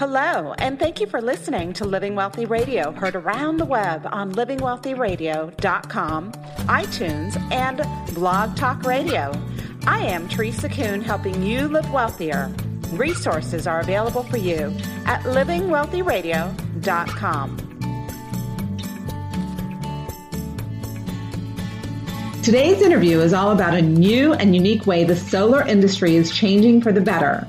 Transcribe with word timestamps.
Hello, 0.00 0.56
and 0.56 0.78
thank 0.78 0.98
you 0.98 1.06
for 1.06 1.20
listening 1.20 1.74
to 1.74 1.84
Living 1.84 2.14
Wealthy 2.14 2.46
Radio, 2.46 2.90
heard 2.90 3.14
around 3.14 3.58
the 3.58 3.66
web 3.66 4.08
on 4.10 4.32
livingwealthyradio.com, 4.32 6.32
iTunes, 6.32 7.52
and 7.52 8.14
Blog 8.14 8.56
Talk 8.56 8.82
Radio. 8.84 9.30
I 9.86 9.98
am 10.06 10.26
Teresa 10.26 10.70
Kuhn, 10.70 11.02
helping 11.02 11.42
you 11.42 11.68
live 11.68 11.92
wealthier. 11.92 12.50
Resources 12.92 13.66
are 13.66 13.80
available 13.80 14.22
for 14.22 14.38
you 14.38 14.74
at 15.04 15.20
livingwealthyradio.com. 15.24 17.56
Today's 22.42 22.80
interview 22.80 23.20
is 23.20 23.34
all 23.34 23.52
about 23.52 23.74
a 23.74 23.82
new 23.82 24.32
and 24.32 24.56
unique 24.56 24.86
way 24.86 25.04
the 25.04 25.14
solar 25.14 25.60
industry 25.60 26.16
is 26.16 26.34
changing 26.34 26.80
for 26.80 26.90
the 26.90 27.02
better. 27.02 27.46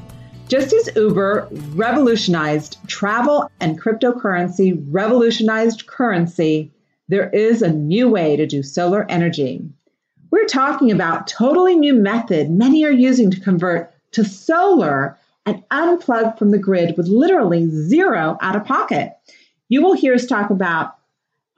Just 0.52 0.73
as 0.73 0.89
Uber 0.97 1.47
revolutionized 1.75 2.78
travel 2.86 3.50
and 3.61 3.82
cryptocurrency 3.82 4.86
revolutionized 4.89 5.87
currency, 5.87 6.74
there 7.07 7.29
is 7.29 7.61
a 7.61 7.71
new 7.71 8.10
way 8.10 8.36
to 8.36 8.46
do 8.46 8.61
solar 8.61 9.10
energy. 9.10 9.61
We're 10.29 10.47
talking 10.47 10.91
about 10.91 11.27
totally 11.27 11.75
new 11.75 11.93
method 11.93 12.50
many 12.50 12.83
are 12.83 12.91
using 12.91 13.32
to 13.32 13.39
convert 13.39 13.93
to 14.11 14.25
solar 14.25 15.18
and 15.46 15.64
unplug 15.71 16.37
from 16.37 16.52
the 16.52 16.60
grid 16.60 16.97
with 16.97 17.07
literally 17.07 17.69
zero 17.69 18.38
out 18.41 18.57
of 18.57 18.65
pocket. 18.65 19.13
You 19.69 19.82
will 19.82 19.93
hear 19.93 20.15
us 20.15 20.25
talk 20.25 20.49
about 20.49 20.97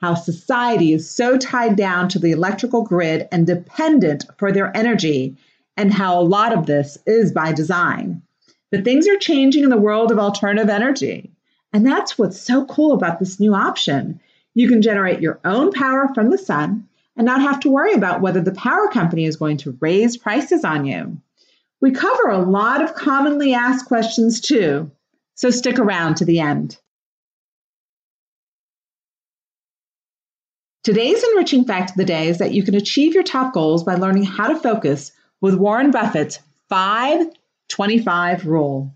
how 0.01 0.13
society 0.13 0.93
is 0.93 1.09
so 1.09 1.39
tied 1.39 1.75
down 1.75 2.09
to 2.09 2.19
the 2.19 2.29
electrical 2.29 2.83
grid 2.83 3.27
and 3.31 3.47
dependent 3.47 4.25
for 4.37 4.51
their 4.51 4.71
energy, 4.77 5.35
and 5.75 5.91
how 5.91 6.19
a 6.19 6.21
lot 6.21 6.53
of 6.53 6.67
this 6.67 6.99
is 7.07 7.31
by 7.31 7.53
design. 7.53 8.21
But 8.73 8.83
things 8.83 9.07
are 9.07 9.17
changing 9.17 9.63
in 9.63 9.69
the 9.69 9.77
world 9.77 10.11
of 10.11 10.17
alternative 10.17 10.67
energy. 10.67 11.29
And 11.73 11.85
that's 11.85 12.17
what's 12.17 12.41
so 12.41 12.65
cool 12.65 12.93
about 12.93 13.19
this 13.19 13.39
new 13.39 13.53
option. 13.53 14.19
You 14.55 14.67
can 14.67 14.81
generate 14.81 15.21
your 15.21 15.39
own 15.45 15.71
power 15.71 16.09
from 16.15 16.31
the 16.31 16.39
sun 16.39 16.89
and 17.15 17.23
not 17.23 17.43
have 17.43 17.59
to 17.59 17.69
worry 17.69 17.93
about 17.93 18.21
whether 18.21 18.41
the 18.41 18.51
power 18.51 18.87
company 18.87 19.25
is 19.25 19.35
going 19.35 19.57
to 19.57 19.77
raise 19.79 20.17
prices 20.17 20.65
on 20.65 20.87
you. 20.87 21.21
We 21.81 21.91
cover 21.91 22.31
a 22.31 22.39
lot 22.39 22.81
of 22.81 22.95
commonly 22.95 23.53
asked 23.53 23.85
questions 23.85 24.41
too, 24.41 24.89
so 25.35 25.51
stick 25.51 25.77
around 25.77 26.17
to 26.17 26.25
the 26.25 26.39
end. 26.39 26.79
Today's 30.83 31.23
enriching 31.23 31.65
fact 31.65 31.91
of 31.91 31.97
the 31.97 32.05
day 32.05 32.27
is 32.27 32.39
that 32.39 32.55
you 32.55 32.63
can 32.63 32.73
achieve 32.73 33.13
your 33.13 33.21
top 33.21 33.53
goals 33.53 33.83
by 33.83 33.93
learning 33.93 34.23
how 34.23 34.47
to 34.47 34.59
focus 34.59 35.11
with 35.41 35.53
Warren 35.53 35.91
Buffett's 35.91 36.39
525 37.75 38.45
rule. 38.45 38.93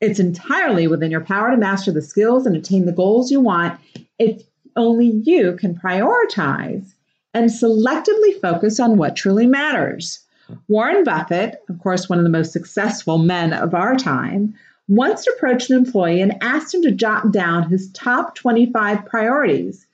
It's 0.00 0.18
entirely 0.18 0.86
within 0.86 1.10
your 1.10 1.20
power 1.20 1.50
to 1.50 1.56
master 1.56 1.92
the 1.92 2.00
skills 2.00 2.46
and 2.46 2.56
attain 2.56 2.86
the 2.86 2.92
goals 2.92 3.30
you 3.30 3.40
want 3.40 3.78
if 4.18 4.42
only 4.76 5.08
you 5.24 5.56
can 5.56 5.74
prioritize 5.74 6.94
and 7.34 7.50
selectively 7.50 8.40
focus 8.40 8.80
on 8.80 8.96
what 8.96 9.16
truly 9.16 9.46
matters. 9.46 10.20
Warren 10.68 11.04
Buffett, 11.04 11.62
of 11.68 11.78
course, 11.80 12.08
one 12.08 12.18
of 12.18 12.24
the 12.24 12.30
most 12.30 12.52
successful 12.52 13.18
men 13.18 13.52
of 13.52 13.74
our 13.74 13.94
time, 13.94 14.54
once 14.88 15.26
approached 15.26 15.70
an 15.70 15.76
employee 15.76 16.20
and 16.20 16.42
asked 16.42 16.74
him 16.74 16.82
to 16.82 16.90
jot 16.90 17.30
down 17.30 17.68
his 17.68 17.90
top 17.92 18.34
25 18.34 19.04
priorities 19.06 19.86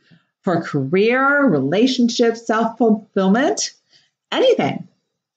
for 0.42 0.62
career, 0.62 1.44
relationships, 1.44 2.46
self 2.46 2.78
fulfillment, 2.78 3.72
anything. 4.32 4.86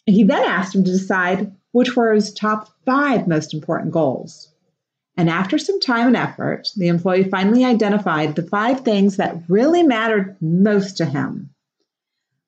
He 0.05 0.23
then 0.23 0.43
asked 0.43 0.73
him 0.73 0.83
to 0.85 0.91
decide 0.91 1.51
which 1.71 1.95
were 1.95 2.13
his 2.13 2.33
top 2.33 2.69
five 2.85 3.27
most 3.27 3.53
important 3.53 3.91
goals. 3.91 4.49
And 5.17 5.29
after 5.29 5.57
some 5.57 5.79
time 5.79 6.07
and 6.07 6.15
effort, 6.15 6.69
the 6.77 6.87
employee 6.87 7.25
finally 7.25 7.65
identified 7.65 8.35
the 8.35 8.43
five 8.43 8.81
things 8.81 9.17
that 9.17 9.43
really 9.49 9.83
mattered 9.83 10.37
most 10.39 10.97
to 10.97 11.05
him. 11.05 11.49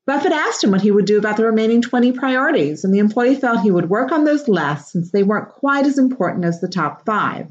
Buffett 0.07 0.31
asked 0.31 0.63
him 0.63 0.71
what 0.71 0.81
he 0.81 0.89
would 0.89 1.05
do 1.05 1.17
about 1.17 1.37
the 1.37 1.45
remaining 1.45 1.81
20 1.81 2.13
priorities, 2.13 2.83
and 2.83 2.93
the 2.93 2.99
employee 2.99 3.35
felt 3.35 3.61
he 3.61 3.71
would 3.71 3.89
work 3.89 4.11
on 4.11 4.23
those 4.23 4.47
less 4.47 4.91
since 4.91 5.11
they 5.11 5.23
weren't 5.23 5.49
quite 5.49 5.85
as 5.85 5.97
important 5.97 6.45
as 6.45 6.59
the 6.59 6.67
top 6.67 7.05
five. 7.05 7.47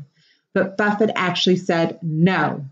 But 0.52 0.76
Buffett 0.76 1.10
actually 1.14 1.56
said 1.56 1.98
no. 2.02 2.64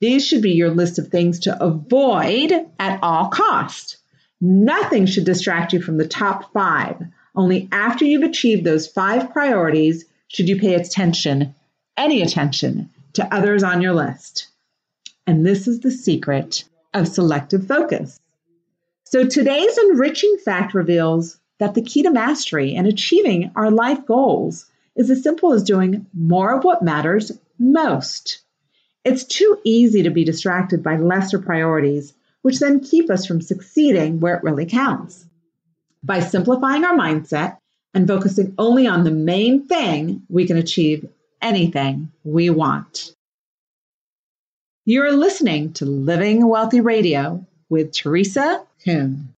These 0.00 0.26
should 0.26 0.42
be 0.42 0.52
your 0.52 0.70
list 0.70 0.98
of 0.98 1.08
things 1.08 1.40
to 1.40 1.62
avoid 1.62 2.52
at 2.78 2.98
all 3.02 3.28
cost. 3.28 3.96
Nothing 4.40 5.06
should 5.06 5.24
distract 5.24 5.72
you 5.72 5.80
from 5.80 5.96
the 5.96 6.06
top 6.06 6.52
five. 6.52 7.00
Only 7.36 7.68
after 7.70 8.06
you've 8.06 8.22
achieved 8.22 8.64
those 8.64 8.86
five 8.86 9.30
priorities 9.30 10.06
should 10.28 10.48
you 10.48 10.58
pay 10.58 10.74
attention, 10.74 11.54
any 11.96 12.22
attention, 12.22 12.88
to 13.12 13.34
others 13.34 13.62
on 13.62 13.82
your 13.82 13.92
list. 13.92 14.48
And 15.26 15.44
this 15.44 15.68
is 15.68 15.80
the 15.80 15.90
secret 15.90 16.64
of 16.94 17.06
selective 17.06 17.66
focus. 17.66 18.18
So 19.04 19.24
today's 19.24 19.76
enriching 19.76 20.38
fact 20.44 20.72
reveals 20.72 21.38
that 21.58 21.74
the 21.74 21.82
key 21.82 22.02
to 22.02 22.10
mastery 22.10 22.74
and 22.74 22.86
achieving 22.86 23.52
our 23.54 23.70
life 23.70 24.06
goals 24.06 24.66
is 24.94 25.10
as 25.10 25.22
simple 25.22 25.52
as 25.52 25.62
doing 25.62 26.06
more 26.14 26.54
of 26.54 26.64
what 26.64 26.82
matters 26.82 27.32
most. 27.58 28.42
It's 29.04 29.24
too 29.24 29.58
easy 29.62 30.02
to 30.04 30.10
be 30.10 30.24
distracted 30.24 30.82
by 30.82 30.96
lesser 30.96 31.38
priorities, 31.38 32.14
which 32.42 32.58
then 32.58 32.80
keep 32.80 33.10
us 33.10 33.26
from 33.26 33.40
succeeding 33.40 34.20
where 34.20 34.36
it 34.36 34.42
really 34.42 34.66
counts. 34.66 35.26
By 36.06 36.20
simplifying 36.20 36.84
our 36.84 36.96
mindset 36.96 37.58
and 37.92 38.06
focusing 38.06 38.54
only 38.58 38.86
on 38.86 39.02
the 39.02 39.10
main 39.10 39.66
thing, 39.66 40.22
we 40.28 40.46
can 40.46 40.56
achieve 40.56 41.08
anything 41.42 42.12
we 42.22 42.48
want. 42.48 43.12
You're 44.84 45.10
listening 45.10 45.72
to 45.74 45.84
Living 45.84 46.46
Wealthy 46.46 46.80
Radio 46.80 47.44
with 47.68 47.92
Teresa 47.92 48.64
Kuhn. 48.84 49.34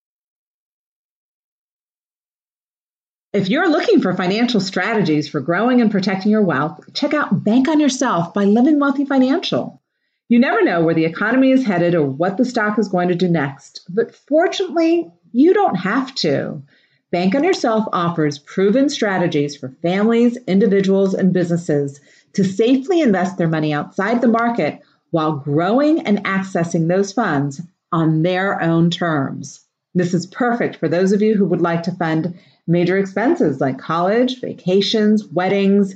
If 3.32 3.48
you're 3.48 3.70
looking 3.70 4.00
for 4.00 4.16
financial 4.16 4.60
strategies 4.60 5.28
for 5.28 5.40
growing 5.40 5.80
and 5.80 5.90
protecting 5.90 6.32
your 6.32 6.42
wealth, 6.42 6.92
check 6.94 7.14
out 7.14 7.44
Bank 7.44 7.68
on 7.68 7.78
Yourself 7.78 8.34
by 8.34 8.42
Living 8.42 8.80
Wealthy 8.80 9.04
Financial. 9.04 9.80
You 10.28 10.40
never 10.40 10.64
know 10.64 10.82
where 10.82 10.94
the 10.94 11.04
economy 11.04 11.52
is 11.52 11.64
headed 11.64 11.94
or 11.94 12.02
what 12.02 12.38
the 12.38 12.44
stock 12.44 12.76
is 12.80 12.88
going 12.88 13.06
to 13.08 13.14
do 13.14 13.28
next, 13.28 13.82
but 13.88 14.12
fortunately, 14.12 15.12
you 15.36 15.52
don't 15.52 15.74
have 15.74 16.14
to. 16.14 16.62
Bank 17.10 17.34
on 17.34 17.44
Yourself 17.44 17.84
offers 17.92 18.38
proven 18.38 18.88
strategies 18.88 19.54
for 19.54 19.68
families, 19.82 20.38
individuals, 20.46 21.12
and 21.12 21.34
businesses 21.34 22.00
to 22.32 22.42
safely 22.42 23.02
invest 23.02 23.36
their 23.36 23.46
money 23.46 23.74
outside 23.74 24.22
the 24.22 24.28
market 24.28 24.80
while 25.10 25.32
growing 25.32 26.00
and 26.00 26.24
accessing 26.24 26.88
those 26.88 27.12
funds 27.12 27.60
on 27.92 28.22
their 28.22 28.62
own 28.62 28.90
terms. 28.90 29.60
This 29.94 30.14
is 30.14 30.24
perfect 30.24 30.76
for 30.76 30.88
those 30.88 31.12
of 31.12 31.20
you 31.20 31.34
who 31.34 31.44
would 31.44 31.60
like 31.60 31.82
to 31.82 31.92
fund 31.92 32.38
major 32.66 32.96
expenses 32.96 33.60
like 33.60 33.78
college, 33.78 34.40
vacations, 34.40 35.26
weddings, 35.26 35.94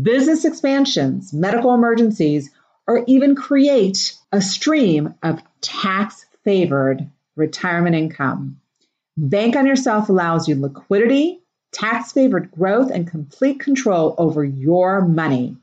business 0.00 0.44
expansions, 0.44 1.32
medical 1.32 1.74
emergencies, 1.74 2.50
or 2.86 3.04
even 3.06 3.36
create 3.36 4.14
a 4.32 4.42
stream 4.42 5.14
of 5.22 5.42
tax 5.62 6.26
favored 6.44 7.08
retirement 7.36 7.96
income. 7.96 8.58
Bank 9.16 9.56
on 9.56 9.66
Yourself 9.66 10.08
allows 10.08 10.48
you 10.48 10.54
liquidity, 10.54 11.40
tax 11.72 12.12
favored 12.12 12.50
growth, 12.50 12.90
and 12.90 13.06
complete 13.06 13.60
control 13.60 14.14
over 14.18 14.44
your 14.44 15.02
money. 15.02 15.56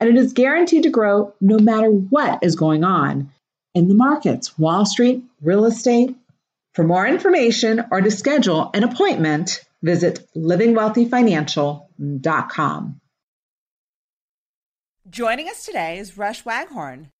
And 0.00 0.10
it 0.10 0.16
is 0.16 0.32
guaranteed 0.32 0.82
to 0.82 0.90
grow 0.90 1.34
no 1.40 1.58
matter 1.58 1.90
what 1.90 2.40
is 2.42 2.56
going 2.56 2.84
on 2.84 3.30
in 3.74 3.88
the 3.88 3.94
markets, 3.94 4.58
Wall 4.58 4.84
Street, 4.84 5.22
real 5.40 5.64
estate. 5.64 6.14
For 6.74 6.84
more 6.84 7.06
information 7.06 7.84
or 7.90 8.00
to 8.00 8.10
schedule 8.10 8.70
an 8.74 8.84
appointment, 8.84 9.64
Visit 9.82 10.26
livingwealthyfinancial.com. 10.34 13.00
Joining 15.08 15.48
us 15.48 15.64
today 15.64 15.98
is 15.98 16.18
Rush 16.18 16.44
Waghorn. 16.44 17.12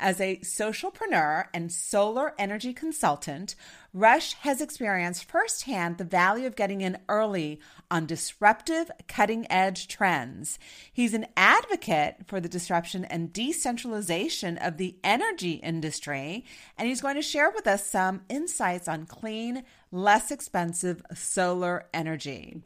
As 0.00 0.20
a 0.20 0.38
socialpreneur 0.38 1.46
and 1.54 1.70
solar 1.70 2.34
energy 2.36 2.72
consultant, 2.72 3.54
Rush 3.92 4.34
has 4.40 4.60
experienced 4.60 5.24
firsthand 5.24 5.98
the 5.98 6.04
value 6.04 6.48
of 6.48 6.56
getting 6.56 6.80
in 6.80 6.98
early 7.08 7.60
on 7.92 8.04
disruptive, 8.04 8.90
cutting 9.06 9.46
edge 9.48 9.86
trends. 9.86 10.58
He's 10.92 11.14
an 11.14 11.26
advocate 11.36 12.16
for 12.26 12.40
the 12.40 12.48
disruption 12.48 13.04
and 13.04 13.32
decentralization 13.32 14.58
of 14.58 14.78
the 14.78 14.96
energy 15.04 15.52
industry, 15.52 16.44
and 16.76 16.88
he's 16.88 17.00
going 17.00 17.14
to 17.14 17.22
share 17.22 17.52
with 17.52 17.68
us 17.68 17.86
some 17.86 18.22
insights 18.28 18.88
on 18.88 19.06
clean, 19.06 19.62
less 19.92 20.32
expensive 20.32 21.02
solar 21.14 21.86
energy. 21.94 22.62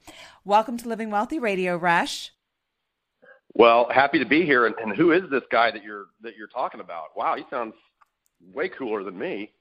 Welcome 0.47 0.79
to 0.79 0.89
Living 0.89 1.11
Wealthy 1.11 1.39
Radio, 1.39 1.77
Rush. 1.77 2.33
Well, 3.58 3.88
happy 3.90 4.20
to 4.20 4.25
be 4.25 4.46
here. 4.46 4.66
And, 4.66 4.75
and 4.76 4.96
who 4.96 5.10
is 5.10 5.28
this 5.31 5.43
guy 5.50 5.70
that 5.72 5.82
you're 5.82 6.06
that 6.22 6.37
you're 6.37 6.46
talking 6.46 6.81
about? 6.81 7.08
Wow, 7.16 7.37
he 7.37 7.44
sounds 7.50 7.75
way 8.55 8.69
cooler 8.69 9.02
than 9.02 9.19
me. 9.19 9.52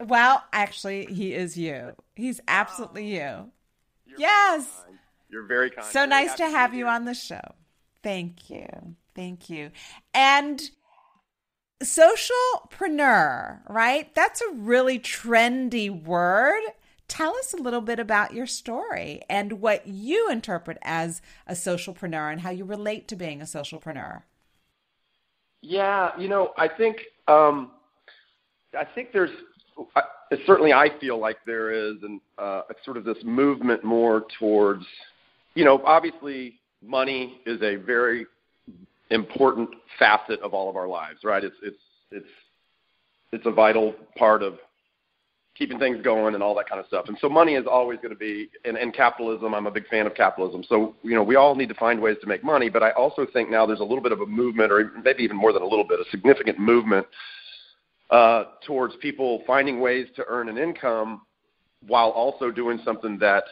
Well, 0.00 0.44
actually, 0.52 1.06
he 1.06 1.34
is 1.34 1.58
you. 1.58 1.92
He's 2.14 2.40
absolutely 2.46 3.08
you. 3.08 3.50
You're 4.06 4.18
yes. 4.18 4.84
You're 5.28 5.46
very 5.46 5.70
kind. 5.70 5.86
So 5.86 6.00
very 6.00 6.08
nice 6.08 6.34
to 6.34 6.48
have 6.48 6.70
to 6.70 6.76
you 6.76 6.84
here. 6.84 6.94
on 6.94 7.04
the 7.04 7.14
show. 7.14 7.40
Thank 8.02 8.48
you. 8.48 8.68
Thank 9.14 9.50
you. 9.50 9.72
And 10.14 10.62
socialpreneur, 11.82 13.60
right? 13.68 14.14
That's 14.14 14.40
a 14.40 14.52
really 14.52 15.00
trendy 15.00 15.90
word. 15.90 16.62
Tell 17.08 17.36
us 17.36 17.54
a 17.54 17.62
little 17.62 17.80
bit 17.80 17.98
about 17.98 18.34
your 18.34 18.46
story 18.46 19.22
and 19.28 19.60
what 19.60 19.86
you 19.86 20.28
interpret 20.30 20.78
as 20.82 21.22
a 21.46 21.52
socialpreneur 21.52 22.32
and 22.32 22.40
how 22.40 22.50
you 22.50 22.64
relate 22.64 23.06
to 23.08 23.16
being 23.16 23.40
a 23.40 23.44
socialpreneur. 23.44 24.22
Yeah, 25.62 26.10
you 26.18 26.28
know, 26.28 26.52
I 26.58 26.68
think 26.68 26.98
um, 27.28 27.70
I 28.76 28.84
think 28.84 29.12
there's 29.12 29.30
I, 29.94 30.02
certainly 30.46 30.72
I 30.72 30.88
feel 31.00 31.18
like 31.18 31.38
there 31.46 31.70
is 31.70 31.96
an 32.02 32.20
uh, 32.38 32.62
sort 32.84 32.96
of 32.96 33.04
this 33.04 33.18
movement 33.24 33.84
more 33.84 34.24
towards, 34.38 34.84
you 35.54 35.64
know, 35.64 35.82
obviously 35.84 36.60
money 36.82 37.40
is 37.46 37.60
a 37.62 37.76
very 37.76 38.26
important 39.10 39.70
facet 39.98 40.40
of 40.40 40.54
all 40.54 40.68
of 40.68 40.76
our 40.76 40.88
lives, 40.88 41.20
right? 41.24 41.44
It's 41.44 41.56
it's 41.62 41.76
it's 42.10 42.28
it's 43.32 43.46
a 43.46 43.50
vital 43.50 43.94
part 44.16 44.42
of 44.42 44.58
keeping 45.56 45.78
things 45.78 46.02
going 46.02 46.34
and 46.34 46.42
all 46.42 46.54
that 46.54 46.68
kind 46.68 46.80
of 46.80 46.86
stuff. 46.86 47.06
And 47.08 47.16
so 47.20 47.28
money 47.28 47.54
is 47.54 47.66
always 47.66 47.98
going 47.98 48.10
to 48.10 48.18
be, 48.18 48.50
and, 48.64 48.76
and 48.76 48.94
capitalism, 48.94 49.54
I'm 49.54 49.66
a 49.66 49.70
big 49.70 49.86
fan 49.88 50.06
of 50.06 50.14
capitalism. 50.14 50.64
So, 50.68 50.94
you 51.02 51.14
know, 51.14 51.22
we 51.22 51.36
all 51.36 51.54
need 51.54 51.68
to 51.68 51.74
find 51.74 52.00
ways 52.00 52.16
to 52.20 52.26
make 52.26 52.44
money, 52.44 52.68
but 52.68 52.82
I 52.82 52.90
also 52.90 53.26
think 53.32 53.50
now 53.50 53.64
there's 53.66 53.80
a 53.80 53.84
little 53.84 54.02
bit 54.02 54.12
of 54.12 54.20
a 54.20 54.26
movement, 54.26 54.70
or 54.70 54.92
maybe 55.02 55.22
even 55.22 55.36
more 55.36 55.52
than 55.52 55.62
a 55.62 55.66
little 55.66 55.86
bit, 55.86 56.00
a 56.00 56.04
significant 56.10 56.58
movement 56.58 57.06
uh, 58.10 58.44
towards 58.66 58.94
people 58.96 59.42
finding 59.46 59.80
ways 59.80 60.06
to 60.16 60.24
earn 60.28 60.48
an 60.48 60.58
income 60.58 61.22
while 61.86 62.10
also 62.10 62.50
doing 62.50 62.80
something 62.84 63.18
that 63.18 63.44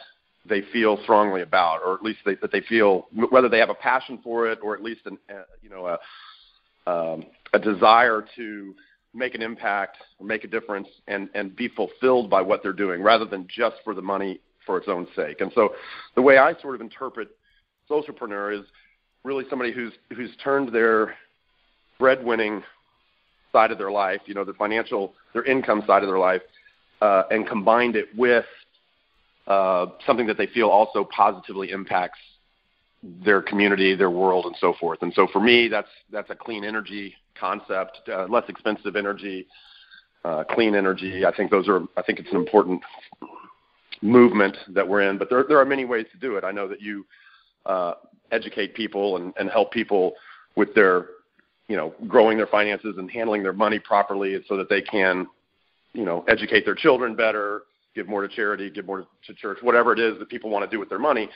they 0.47 0.61
feel 0.71 1.01
strongly 1.03 1.41
about, 1.41 1.81
or 1.83 1.95
at 1.95 2.03
least 2.03 2.19
they, 2.25 2.35
that 2.35 2.51
they 2.51 2.61
feel 2.61 3.07
whether 3.31 3.49
they 3.49 3.59
have 3.59 3.69
a 3.69 3.75
passion 3.75 4.19
for 4.23 4.47
it 4.47 4.59
or 4.61 4.75
at 4.75 4.83
least 4.83 5.01
an, 5.05 5.17
uh, 5.29 5.41
you 5.61 5.69
know 5.69 5.87
a 5.87 5.97
um, 6.87 7.25
a 7.53 7.59
desire 7.59 8.23
to 8.35 8.75
make 9.15 9.33
an 9.33 9.41
impact 9.41 9.97
make 10.21 10.43
a 10.43 10.47
difference 10.47 10.87
and 11.07 11.29
and 11.33 11.55
be 11.55 11.67
fulfilled 11.69 12.29
by 12.29 12.41
what 12.41 12.61
they're 12.61 12.73
doing 12.73 13.01
rather 13.01 13.25
than 13.25 13.47
just 13.47 13.77
for 13.83 13.93
the 13.93 14.01
money 14.01 14.39
for 14.65 14.77
its 14.77 14.87
own 14.87 15.07
sake. 15.15 15.41
And 15.41 15.51
so 15.53 15.73
the 16.15 16.21
way 16.21 16.37
I 16.37 16.59
sort 16.61 16.75
of 16.75 16.81
interpret 16.81 17.29
socialpreneur 17.89 18.59
is 18.59 18.65
really 19.23 19.45
somebody 19.49 19.71
who's 19.71 19.93
who's 20.15 20.31
turned 20.43 20.73
their 20.73 21.15
breadwinning 21.99 22.63
side 23.51 23.71
of 23.71 23.77
their 23.77 23.91
life, 23.91 24.19
you 24.25 24.33
know, 24.33 24.43
the 24.43 24.53
financial, 24.53 25.13
their 25.33 25.45
income 25.45 25.83
side 25.87 26.03
of 26.03 26.09
their 26.09 26.19
life, 26.19 26.41
uh, 27.01 27.23
and 27.31 27.47
combined 27.47 27.95
it 27.95 28.07
with 28.17 28.45
uh, 29.47 29.85
something 30.05 30.27
that 30.27 30.37
they 30.37 30.47
feel 30.47 30.67
also 30.67 31.07
positively 31.15 31.71
impacts 31.71 32.19
their 33.23 33.41
community, 33.41 33.95
their 33.95 34.09
world, 34.09 34.45
and 34.45 34.55
so 34.59 34.73
forth. 34.79 34.99
And 35.01 35.13
so 35.13 35.27
for 35.31 35.39
me, 35.39 35.67
that's 35.67 35.89
that's 36.11 36.29
a 36.29 36.35
clean 36.35 36.63
energy 36.63 37.15
concept, 37.39 37.99
uh, 38.07 38.25
less 38.25 38.43
expensive 38.47 38.95
energy, 38.95 39.47
uh, 40.23 40.43
clean 40.49 40.75
energy. 40.75 41.25
I 41.25 41.35
think 41.35 41.51
those 41.51 41.67
are. 41.67 41.81
I 41.97 42.01
think 42.01 42.19
it's 42.19 42.31
an 42.31 42.37
important 42.37 42.81
movement 44.01 44.57
that 44.69 44.87
we're 44.87 45.09
in. 45.09 45.17
But 45.17 45.29
there 45.29 45.45
there 45.47 45.59
are 45.59 45.65
many 45.65 45.85
ways 45.85 46.05
to 46.11 46.17
do 46.17 46.35
it. 46.35 46.43
I 46.43 46.51
know 46.51 46.67
that 46.67 46.81
you 46.81 47.05
uh, 47.65 47.93
educate 48.31 48.73
people 48.73 49.17
and, 49.17 49.33
and 49.37 49.49
help 49.49 49.71
people 49.71 50.13
with 50.55 50.73
their 50.73 51.07
you 51.67 51.75
know, 51.75 51.93
growing 52.07 52.37
their 52.37 52.47
finances 52.47 52.95
and 52.97 53.09
handling 53.09 53.43
their 53.43 53.53
money 53.53 53.79
properly 53.79 54.37
so 54.47 54.55
that 54.57 54.69
they 54.69 54.81
can, 54.81 55.27
you 55.93 56.05
know, 56.05 56.23
educate 56.27 56.65
their 56.65 56.75
children 56.75 57.15
better, 57.15 57.63
give 57.95 58.07
more 58.07 58.25
to 58.25 58.33
charity, 58.33 58.69
give 58.69 58.85
more 58.85 59.05
to 59.25 59.33
church, 59.33 59.57
whatever 59.61 59.93
it 59.93 59.99
is 59.99 60.17
that 60.19 60.29
people 60.29 60.49
want 60.49 60.63
to 60.63 60.69
do 60.69 60.79
with 60.79 60.89
their 60.89 60.99
money. 60.99 61.29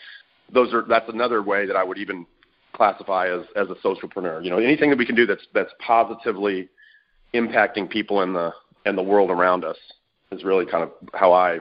Those 0.54 0.74
are 0.74 0.84
that's 0.88 1.10
another 1.10 1.42
way 1.42 1.66
that 1.66 1.76
I 1.76 1.84
would 1.84 1.98
even 1.98 2.26
classify 2.74 3.28
as 3.28 3.46
as 3.56 3.68
a 3.70 3.76
socialpreneur. 3.86 4.44
You 4.44 4.50
know, 4.50 4.58
anything 4.58 4.90
that 4.90 4.98
we 4.98 5.06
can 5.06 5.16
do 5.16 5.26
that's 5.26 5.46
that's 5.54 5.72
positively 5.80 6.70
impacting 7.34 7.90
people 7.90 8.22
in 8.22 8.34
the 8.34 8.52
and 8.86 8.98
the 8.98 9.04
world 9.04 9.30
around 9.30 9.66
us 9.66 9.78
is 10.32 10.44
really 10.44 10.66
kind 10.66 10.84
of 10.84 10.92
how 11.14 11.34
I 11.34 11.60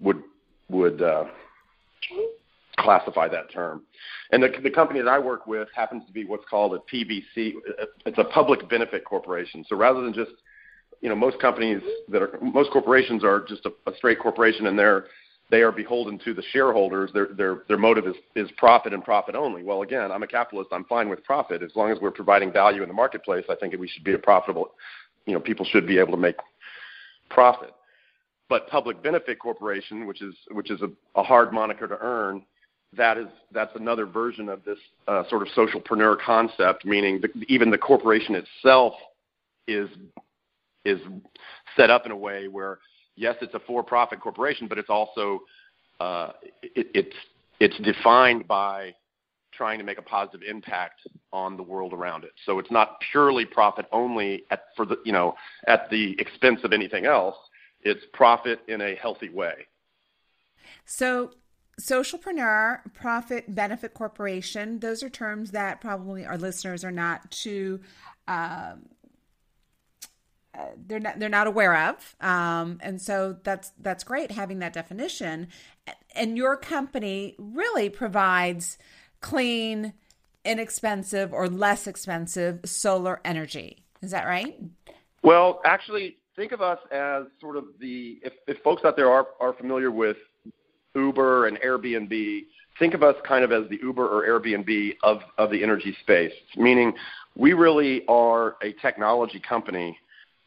would 0.00 0.22
would 0.68 1.02
uh, 1.02 1.24
classify 2.78 3.28
that 3.28 3.52
term. 3.52 3.82
And 4.32 4.42
the, 4.42 4.50
the 4.62 4.70
company 4.70 5.00
that 5.00 5.08
I 5.08 5.18
work 5.18 5.46
with 5.46 5.68
happens 5.74 6.04
to 6.06 6.12
be 6.12 6.24
what's 6.24 6.44
called 6.48 6.74
a 6.74 6.78
PBC. 6.78 7.54
It's 8.06 8.18
a 8.18 8.24
public 8.24 8.68
benefit 8.68 9.04
corporation. 9.04 9.64
So 9.68 9.76
rather 9.76 10.00
than 10.00 10.12
just, 10.12 10.30
you 11.00 11.08
know, 11.08 11.16
most 11.16 11.40
companies 11.40 11.82
that 12.08 12.22
are 12.22 12.38
most 12.40 12.70
corporations 12.70 13.24
are 13.24 13.44
just 13.48 13.66
a, 13.66 13.70
a 13.90 13.96
straight 13.96 14.20
corporation, 14.20 14.66
and 14.66 14.78
they're 14.78 15.06
they 15.50 15.62
are 15.62 15.72
beholden 15.72 16.18
to 16.24 16.32
the 16.32 16.42
shareholders. 16.52 17.10
Their 17.12 17.28
their 17.28 17.62
their 17.68 17.78
motive 17.78 18.06
is 18.06 18.14
is 18.36 18.50
profit 18.56 18.94
and 18.94 19.04
profit 19.04 19.34
only. 19.34 19.62
Well, 19.62 19.82
again, 19.82 20.12
I'm 20.12 20.22
a 20.22 20.26
capitalist. 20.26 20.70
I'm 20.72 20.84
fine 20.84 21.08
with 21.08 21.24
profit 21.24 21.62
as 21.62 21.74
long 21.74 21.90
as 21.90 21.98
we're 22.00 22.10
providing 22.10 22.52
value 22.52 22.82
in 22.82 22.88
the 22.88 22.94
marketplace. 22.94 23.44
I 23.50 23.56
think 23.56 23.74
we 23.78 23.88
should 23.88 24.04
be 24.04 24.14
a 24.14 24.18
profitable. 24.18 24.70
You 25.26 25.34
know, 25.34 25.40
people 25.40 25.66
should 25.66 25.86
be 25.86 25.98
able 25.98 26.12
to 26.12 26.16
make 26.16 26.36
profit. 27.28 27.72
But 28.48 28.68
public 28.68 29.02
benefit 29.02 29.38
corporation, 29.38 30.06
which 30.06 30.22
is 30.22 30.34
which 30.52 30.70
is 30.70 30.82
a, 30.82 30.90
a 31.18 31.22
hard 31.22 31.52
moniker 31.52 31.86
to 31.86 31.98
earn, 32.00 32.42
that 32.96 33.18
is 33.18 33.26
that's 33.52 33.74
another 33.76 34.06
version 34.06 34.48
of 34.48 34.64
this 34.64 34.78
uh, 35.08 35.24
sort 35.28 35.42
of 35.42 35.48
socialpreneur 35.48 36.20
concept, 36.20 36.84
meaning 36.84 37.20
the, 37.20 37.28
even 37.48 37.70
the 37.70 37.78
corporation 37.78 38.34
itself 38.34 38.94
is 39.66 39.88
is 40.84 41.00
set 41.76 41.90
up 41.90 42.06
in 42.06 42.12
a 42.12 42.16
way 42.16 42.48
where 42.48 42.78
yes, 43.20 43.36
it's 43.42 43.54
a 43.54 43.60
for-profit 43.60 44.20
corporation, 44.20 44.66
but 44.66 44.78
it's 44.78 44.88
also 44.88 45.40
uh, 46.00 46.30
it, 46.62 46.88
it's 46.94 47.16
it's 47.60 47.76
defined 47.78 48.48
by 48.48 48.94
trying 49.52 49.78
to 49.78 49.84
make 49.84 49.98
a 49.98 50.02
positive 50.02 50.40
impact 50.48 51.06
on 51.32 51.56
the 51.56 51.62
world 51.62 51.92
around 51.92 52.24
it. 52.24 52.30
So 52.46 52.58
it's 52.58 52.70
not 52.70 52.98
purely 53.12 53.44
profit 53.44 53.84
only 53.92 54.44
at 54.50 54.64
for 54.74 54.86
the 54.86 54.96
you 55.04 55.12
know 55.12 55.34
at 55.68 55.88
the 55.90 56.16
expense 56.18 56.60
of 56.64 56.72
anything 56.72 57.04
else. 57.04 57.36
It's 57.82 58.04
profit 58.12 58.60
in 58.68 58.80
a 58.80 58.94
healthy 58.94 59.28
way. 59.28 59.66
So 60.84 61.32
socialpreneur, 61.80 62.92
profit 62.92 63.54
benefit 63.54 63.94
corporation, 63.94 64.80
those 64.80 65.02
are 65.02 65.08
terms 65.08 65.50
that 65.52 65.80
probably 65.80 66.24
our 66.26 66.36
listeners 66.36 66.84
are 66.84 66.92
not 66.92 67.30
too 67.30 67.80
um, 68.28 68.86
they're 70.86 71.00
not 71.00 71.18
they're 71.18 71.28
not 71.28 71.46
aware 71.46 71.88
of, 71.88 72.16
um, 72.20 72.78
and 72.82 73.00
so 73.00 73.36
that's 73.42 73.72
that's 73.80 74.04
great 74.04 74.30
having 74.30 74.58
that 74.60 74.72
definition. 74.72 75.48
And 76.14 76.36
your 76.36 76.56
company 76.56 77.36
really 77.38 77.88
provides 77.88 78.78
clean, 79.20 79.92
inexpensive, 80.44 81.32
or 81.32 81.48
less 81.48 81.86
expensive 81.86 82.60
solar 82.64 83.20
energy. 83.24 83.84
Is 84.02 84.10
that 84.10 84.26
right? 84.26 84.58
Well, 85.22 85.60
actually, 85.64 86.16
think 86.34 86.52
of 86.52 86.60
us 86.62 86.78
as 86.90 87.24
sort 87.40 87.56
of 87.56 87.64
the 87.78 88.18
if, 88.22 88.32
if 88.46 88.58
folks 88.62 88.84
out 88.84 88.96
there 88.96 89.10
are 89.10 89.28
are 89.38 89.52
familiar 89.52 89.90
with 89.90 90.16
Uber 90.94 91.46
and 91.46 91.58
Airbnb, 91.60 92.44
think 92.78 92.94
of 92.94 93.02
us 93.02 93.14
kind 93.24 93.44
of 93.44 93.52
as 93.52 93.68
the 93.68 93.78
Uber 93.82 94.06
or 94.06 94.26
Airbnb 94.26 94.96
of, 95.02 95.22
of 95.38 95.50
the 95.50 95.62
energy 95.62 95.96
space, 96.00 96.32
meaning 96.56 96.92
we 97.36 97.52
really 97.52 98.04
are 98.08 98.56
a 98.62 98.72
technology 98.72 99.38
company 99.38 99.96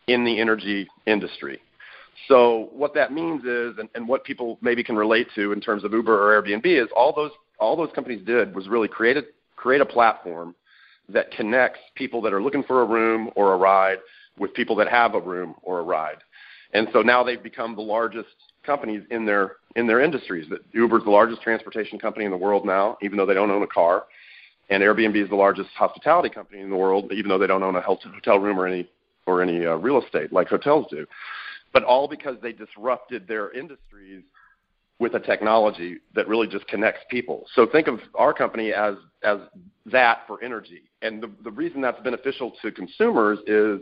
in 0.08 0.24
the 0.26 0.40
energy 0.40 0.88
industry. 1.06 1.60
So 2.28 2.70
what 2.72 2.94
that 2.94 3.12
means 3.12 3.44
is, 3.44 3.78
and, 3.78 3.90
and 3.96 4.08
what 4.08 4.24
people 4.24 4.58
maybe 4.62 4.84
can 4.84 4.96
relate 4.96 5.28
to 5.36 5.52
in 5.52 5.60
terms 5.60 5.84
of 5.84 5.92
Uber 5.92 6.14
or 6.14 6.42
Airbnb 6.42 6.66
is 6.66 6.90
all 6.96 7.14
those 7.14 7.32
all 7.60 7.76
those 7.76 7.90
companies 7.96 8.26
did 8.26 8.54
was 8.56 8.68
really 8.68 8.88
create 8.88 9.16
a, 9.16 9.24
create 9.56 9.80
a 9.82 9.86
platform 9.86 10.54
that 11.10 11.32
connects 11.32 11.80
people 11.96 12.22
that 12.22 12.34
are 12.34 12.42
looking 12.42 12.64
for 12.64 12.82
a 12.82 12.86
room 12.86 13.30
or 13.36 13.54
a 13.54 13.58
ride 13.58 14.00
with 14.38 14.54
people 14.54 14.76
that 14.76 14.90
have 14.90 15.16
a 15.16 15.20
room 15.20 15.56
or 15.62 15.80
a 15.80 15.84
ride. 15.84 16.18
And 16.74 16.88
so 16.92 17.02
now 17.02 17.24
they've 17.24 17.42
become 17.42 17.76
the 17.76 17.82
largest 17.82 18.30
companies 18.66 19.04
in 19.12 19.26
their 19.26 19.58
in 19.76 19.88
their 19.88 20.02
industries. 20.02 20.48
That 20.50 20.62
Uber 20.74 21.00
is 21.00 21.04
the 21.04 21.12
largest 21.12 21.42
transportation 21.42 22.00
company 22.00 22.26
in 22.26 22.32
the 22.32 22.38
world 22.38 22.66
now, 22.66 22.98
even 23.02 23.18
though 23.18 23.26
they 23.26 23.34
don't 23.34 23.52
own 23.52 23.64
a 23.64 23.68
car, 23.68 24.06
and 24.70 24.82
Airbnb 24.82 25.22
is 25.22 25.30
the 25.30 25.36
largest 25.36 25.70
hospitality 25.76 26.30
company 26.30 26.62
in 26.62 26.70
the 26.70 26.76
world, 26.76 27.12
even 27.12 27.30
though 27.30 27.38
they 27.38 27.48
don't 27.48 27.64
own 27.64 27.76
a 27.76 27.82
hotel 27.82 28.40
room 28.40 28.60
or 28.60 28.68
any 28.68 28.90
or 29.26 29.42
any 29.42 29.66
uh, 29.66 29.76
real 29.76 30.02
estate 30.02 30.32
like 30.34 30.48
hotels 30.48 30.86
do. 30.90 31.06
But 31.72 31.84
all 31.84 32.08
because 32.08 32.38
they 32.42 32.52
disrupted 32.52 33.28
their 33.28 33.52
industries 33.52 34.24
with 35.00 35.16
a 35.16 35.20
technology 35.20 35.98
that 36.16 36.28
really 36.28 36.48
just 36.48 36.68
connects 36.68 37.02
people. 37.10 37.46
So 37.56 37.66
think 37.66 37.88
of 37.88 38.00
our 38.16 38.34
company 38.34 38.74
as 38.74 38.96
as 39.24 39.40
that 39.88 40.20
for 40.28 40.44
energy. 40.44 40.84
And 41.02 41.22
the, 41.22 41.32
the 41.44 41.52
reason 41.52 41.82
that's 41.82 42.02
beneficial 42.04 42.54
to 42.62 42.72
consumers 42.72 43.40
is 43.48 43.82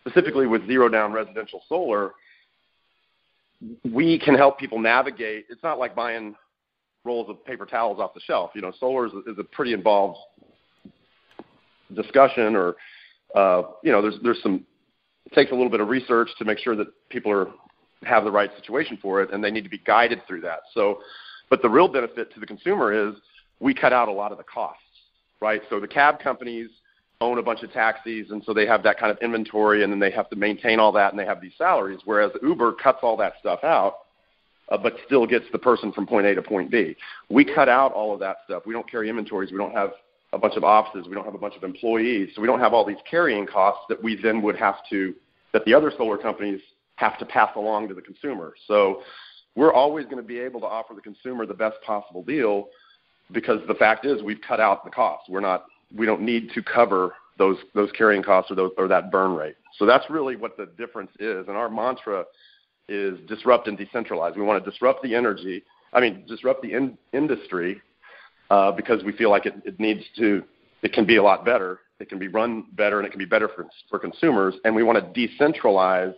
specifically 0.00 0.46
with 0.46 0.66
zero 0.66 0.88
down 0.88 1.12
residential 1.12 1.62
solar, 1.68 2.12
we 3.92 4.18
can 4.18 4.34
help 4.34 4.58
people 4.58 4.78
navigate. 4.78 5.46
It's 5.48 5.62
not 5.62 5.78
like 5.78 5.94
buying 5.94 6.34
rolls 7.04 7.28
of 7.28 7.44
paper 7.44 7.66
towels 7.66 7.98
off 8.00 8.14
the 8.14 8.20
shelf. 8.20 8.50
You 8.54 8.62
know, 8.62 8.72
solar 8.78 9.06
is, 9.06 9.12
is 9.26 9.38
a 9.38 9.44
pretty 9.44 9.72
involved 9.72 10.18
discussion, 11.94 12.56
or 12.56 12.76
uh, 13.34 13.62
you 13.82 13.92
know, 13.92 14.02
there's 14.02 14.16
there's 14.22 14.42
some. 14.42 14.64
Takes 15.34 15.50
a 15.50 15.54
little 15.54 15.70
bit 15.70 15.80
of 15.80 15.88
research 15.88 16.28
to 16.38 16.44
make 16.44 16.58
sure 16.58 16.76
that 16.76 16.88
people 17.08 17.32
are 17.32 17.48
have 18.04 18.24
the 18.24 18.30
right 18.30 18.50
situation 18.56 18.98
for 19.00 19.22
it, 19.22 19.32
and 19.32 19.42
they 19.42 19.50
need 19.50 19.64
to 19.64 19.70
be 19.70 19.78
guided 19.78 20.20
through 20.26 20.40
that. 20.40 20.60
So, 20.74 20.98
but 21.50 21.62
the 21.62 21.70
real 21.70 21.88
benefit 21.88 22.32
to 22.34 22.40
the 22.40 22.46
consumer 22.46 22.92
is 22.92 23.14
we 23.60 23.74
cut 23.74 23.92
out 23.92 24.08
a 24.08 24.12
lot 24.12 24.32
of 24.32 24.38
the 24.38 24.44
costs. 24.44 24.82
right? 25.40 25.62
So 25.70 25.78
the 25.80 25.88
cab 25.88 26.18
companies 26.18 26.68
own 27.20 27.38
a 27.38 27.42
bunch 27.42 27.62
of 27.62 27.72
taxis, 27.72 28.30
and 28.30 28.42
so 28.44 28.52
they 28.52 28.66
have 28.66 28.82
that 28.82 28.98
kind 28.98 29.12
of 29.12 29.18
inventory, 29.22 29.84
and 29.84 29.92
then 29.92 30.00
they 30.00 30.10
have 30.10 30.28
to 30.30 30.36
maintain 30.36 30.80
all 30.80 30.92
that, 30.92 31.12
and 31.12 31.18
they 31.18 31.24
have 31.24 31.40
these 31.40 31.52
salaries. 31.56 32.00
Whereas 32.04 32.32
Uber 32.42 32.72
cuts 32.72 32.98
all 33.02 33.16
that 33.18 33.34
stuff 33.40 33.60
out, 33.62 33.98
uh, 34.70 34.78
but 34.78 34.94
still 35.06 35.26
gets 35.26 35.44
the 35.52 35.58
person 35.58 35.92
from 35.92 36.06
point 36.06 36.26
A 36.26 36.34
to 36.34 36.42
point 36.42 36.70
B. 36.70 36.96
We 37.30 37.44
cut 37.44 37.68
out 37.68 37.92
all 37.92 38.12
of 38.12 38.20
that 38.20 38.38
stuff. 38.44 38.64
We 38.66 38.72
don't 38.72 38.90
carry 38.90 39.08
inventories. 39.08 39.52
We 39.52 39.58
don't 39.58 39.72
have 39.72 39.90
a 40.32 40.38
bunch 40.38 40.54
of 40.56 40.64
offices. 40.64 41.06
We 41.08 41.14
don't 41.14 41.24
have 41.24 41.34
a 41.34 41.38
bunch 41.38 41.54
of 41.56 41.62
employees. 41.62 42.30
So 42.34 42.40
we 42.40 42.48
don't 42.48 42.60
have 42.60 42.72
all 42.72 42.84
these 42.84 42.96
carrying 43.08 43.46
costs 43.46 43.82
that 43.88 44.02
we 44.02 44.20
then 44.20 44.42
would 44.42 44.56
have 44.56 44.76
to, 44.90 45.14
that 45.52 45.64
the 45.64 45.74
other 45.74 45.92
solar 45.96 46.18
companies 46.18 46.60
have 46.96 47.18
to 47.18 47.24
pass 47.24 47.50
along 47.56 47.88
to 47.88 47.94
the 47.94 48.02
consumer. 48.02 48.54
So 48.66 49.02
we're 49.54 49.72
always 49.72 50.04
going 50.04 50.18
to 50.18 50.22
be 50.22 50.38
able 50.38 50.60
to 50.60 50.66
offer 50.66 50.94
the 50.94 51.00
consumer 51.00 51.46
the 51.46 51.54
best 51.54 51.76
possible 51.84 52.22
deal 52.22 52.68
because 53.32 53.60
the 53.68 53.74
fact 53.74 54.04
is 54.06 54.22
we've 54.22 54.40
cut 54.46 54.60
out 54.60 54.84
the 54.84 54.90
cost. 54.90 55.28
We're 55.28 55.40
not 55.40 55.64
we 55.96 56.06
don't 56.06 56.22
need 56.22 56.50
to 56.54 56.62
cover 56.62 57.14
those 57.38 57.56
those 57.74 57.90
carrying 57.92 58.22
costs 58.22 58.50
or 58.50 58.54
those 58.54 58.70
or 58.78 58.88
that 58.88 59.10
burn 59.10 59.34
rate. 59.34 59.56
So 59.78 59.86
that's 59.86 60.08
really 60.10 60.36
what 60.36 60.56
the 60.56 60.66
difference 60.78 61.10
is. 61.18 61.48
And 61.48 61.56
our 61.56 61.68
mantra 61.68 62.24
is 62.88 63.18
disrupt 63.26 63.68
and 63.68 63.78
decentralize. 63.78 64.36
We 64.36 64.42
want 64.42 64.62
to 64.62 64.70
disrupt 64.70 65.02
the 65.02 65.14
energy. 65.14 65.62
I 65.92 66.00
mean, 66.00 66.24
disrupt 66.26 66.62
the 66.62 66.72
in, 66.72 66.98
industry 67.12 67.80
uh, 68.50 68.72
because 68.72 69.04
we 69.04 69.12
feel 69.12 69.30
like 69.30 69.46
it, 69.46 69.54
it 69.64 69.80
needs 69.80 70.02
to. 70.18 70.42
It 70.82 70.92
can 70.92 71.06
be 71.06 71.16
a 71.16 71.22
lot 71.22 71.44
better. 71.44 71.80
It 72.02 72.08
can 72.08 72.18
be 72.18 72.26
run 72.26 72.64
better, 72.72 72.98
and 72.98 73.06
it 73.06 73.10
can 73.10 73.20
be 73.20 73.24
better 73.24 73.48
for 73.48 73.68
for 73.88 74.00
consumers. 74.00 74.56
And 74.64 74.74
we 74.74 74.82
want 74.82 74.98
to 74.98 75.28
decentralize 75.28 76.14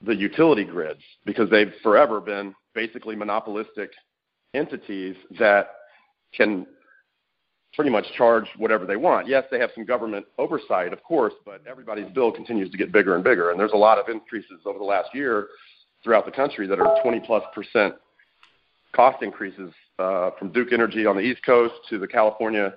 the 0.00 0.14
utility 0.14 0.62
grids 0.62 1.02
because 1.24 1.50
they've 1.50 1.72
forever 1.82 2.20
been 2.20 2.54
basically 2.72 3.16
monopolistic 3.16 3.90
entities 4.54 5.16
that 5.40 5.70
can 6.32 6.66
pretty 7.74 7.90
much 7.90 8.06
charge 8.16 8.44
whatever 8.58 8.86
they 8.86 8.94
want. 8.94 9.26
Yes, 9.26 9.44
they 9.50 9.58
have 9.58 9.70
some 9.74 9.84
government 9.84 10.24
oversight, 10.38 10.92
of 10.92 11.02
course, 11.02 11.34
but 11.44 11.62
everybody's 11.68 12.10
bill 12.12 12.30
continues 12.30 12.70
to 12.70 12.78
get 12.78 12.92
bigger 12.92 13.16
and 13.16 13.24
bigger. 13.24 13.50
And 13.50 13.58
there's 13.58 13.72
a 13.72 13.76
lot 13.76 13.98
of 13.98 14.08
increases 14.08 14.60
over 14.64 14.78
the 14.78 14.84
last 14.84 15.08
year 15.12 15.48
throughout 16.04 16.26
the 16.26 16.30
country 16.30 16.68
that 16.68 16.78
are 16.78 17.02
20 17.02 17.20
plus 17.26 17.42
percent 17.52 17.96
cost 18.94 19.20
increases 19.22 19.72
uh, 19.98 20.30
from 20.38 20.52
Duke 20.52 20.72
Energy 20.72 21.06
on 21.06 21.16
the 21.16 21.22
East 21.22 21.44
Coast 21.44 21.74
to 21.90 21.98
the 21.98 22.06
California 22.06 22.74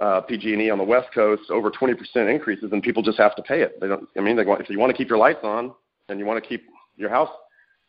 uh, 0.00 0.20
PG&E 0.22 0.70
on 0.70 0.78
the 0.78 0.84
West 0.84 1.12
Coast, 1.12 1.50
over 1.50 1.70
20 1.70 1.94
percent 1.94 2.28
increases, 2.28 2.72
and 2.72 2.82
people 2.82 3.02
just 3.02 3.18
have 3.18 3.34
to 3.36 3.42
pay 3.42 3.62
it. 3.62 3.80
They 3.80 3.88
don't. 3.88 4.08
I 4.16 4.20
mean, 4.20 4.36
they 4.36 4.44
want, 4.44 4.60
if 4.60 4.70
you 4.70 4.78
want 4.78 4.90
to 4.90 4.96
keep 4.96 5.08
your 5.08 5.18
lights 5.18 5.40
on 5.42 5.72
and 6.08 6.18
you 6.18 6.26
want 6.26 6.42
to 6.42 6.48
keep 6.48 6.64
your 6.96 7.10
house 7.10 7.30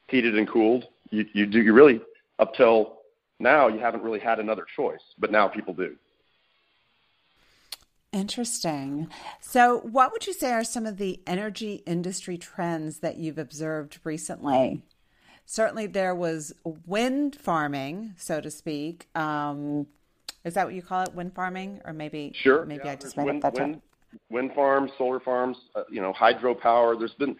heated 0.07 0.37
and 0.37 0.47
cooled, 0.47 0.85
you, 1.11 1.25
you 1.33 1.45
do. 1.45 1.61
You 1.61 1.73
really 1.73 2.01
up 2.39 2.53
till 2.55 2.99
now 3.39 3.67
you 3.67 3.79
haven't 3.79 4.03
really 4.03 4.19
had 4.19 4.39
another 4.39 4.65
choice, 4.75 5.01
but 5.17 5.31
now 5.31 5.47
people 5.47 5.73
do. 5.73 5.95
Interesting. 8.11 9.07
So, 9.39 9.79
what 9.79 10.11
would 10.11 10.25
you 10.25 10.33
say 10.33 10.51
are 10.51 10.63
some 10.63 10.87
of 10.87 10.97
the 10.97 11.21
energy 11.27 11.83
industry 11.85 12.39
trends 12.39 12.99
that 12.99 13.17
you've 13.17 13.37
observed 13.37 13.99
recently? 14.03 14.81
Certainly, 15.45 15.87
there 15.87 16.15
was 16.15 16.53
wind 16.63 17.35
farming, 17.35 18.15
so 18.17 18.41
to 18.41 18.49
speak. 18.49 19.09
Um, 19.15 19.87
is 20.45 20.53
that 20.53 20.65
what 20.65 20.73
you 20.73 20.81
call 20.81 21.03
it, 21.03 21.13
wind 21.13 21.33
farming, 21.35 21.81
or 21.85 21.93
maybe 21.93 22.33
sure? 22.35 22.65
Maybe 22.65 22.81
yeah, 22.85 22.93
I 22.93 22.95
just 22.95 23.17
made 23.17 23.25
wind, 23.25 23.43
up 23.43 23.53
that 23.53 23.61
wind, 23.61 23.81
wind 24.29 24.51
farms, 24.55 24.91
solar 24.97 25.19
farms, 25.19 25.57
uh, 25.75 25.83
you 25.89 26.01
know, 26.01 26.13
hydropower. 26.13 26.97
There's 26.97 27.13
been 27.13 27.35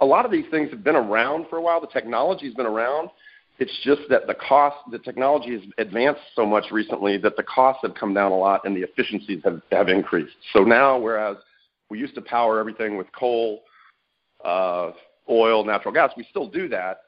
a 0.00 0.06
lot 0.06 0.24
of 0.24 0.30
these 0.30 0.44
things 0.50 0.70
have 0.70 0.84
been 0.84 0.96
around 0.96 1.46
for 1.48 1.56
a 1.56 1.62
while. 1.62 1.80
The 1.80 1.86
technology's 1.86 2.54
been 2.54 2.66
around, 2.66 3.10
it's 3.58 3.72
just 3.84 4.02
that 4.10 4.26
the 4.26 4.34
cost, 4.34 4.76
the 4.90 4.98
technology 4.98 5.52
has 5.52 5.62
advanced 5.78 6.22
so 6.34 6.44
much 6.44 6.64
recently 6.72 7.18
that 7.18 7.36
the 7.36 7.42
costs 7.44 7.80
have 7.82 7.94
come 7.94 8.12
down 8.12 8.32
a 8.32 8.36
lot 8.36 8.62
and 8.64 8.76
the 8.76 8.82
efficiencies 8.82 9.40
have, 9.44 9.62
have 9.70 9.88
increased. 9.88 10.34
So 10.52 10.64
now, 10.64 10.98
whereas 10.98 11.36
we 11.88 11.98
used 11.98 12.16
to 12.16 12.20
power 12.20 12.58
everything 12.58 12.96
with 12.96 13.06
coal, 13.12 13.62
uh, 14.44 14.90
oil, 15.30 15.64
natural 15.64 15.94
gas, 15.94 16.10
we 16.16 16.26
still 16.30 16.48
do 16.48 16.68
that. 16.68 16.98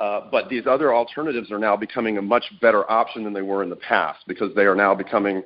Uh, 0.00 0.22
but 0.30 0.48
these 0.48 0.66
other 0.66 0.92
alternatives 0.92 1.52
are 1.52 1.58
now 1.58 1.76
becoming 1.76 2.18
a 2.18 2.22
much 2.22 2.44
better 2.60 2.90
option 2.90 3.24
than 3.24 3.32
they 3.32 3.42
were 3.42 3.62
in 3.62 3.70
the 3.70 3.76
past 3.76 4.18
because 4.26 4.54
they 4.54 4.64
are 4.64 4.74
now 4.74 4.94
becoming 4.94 5.42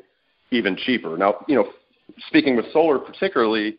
even 0.50 0.76
cheaper. 0.76 1.16
Now, 1.16 1.44
you 1.46 1.54
know, 1.54 1.68
speaking 2.28 2.56
with 2.56 2.64
solar 2.72 2.98
particularly, 2.98 3.76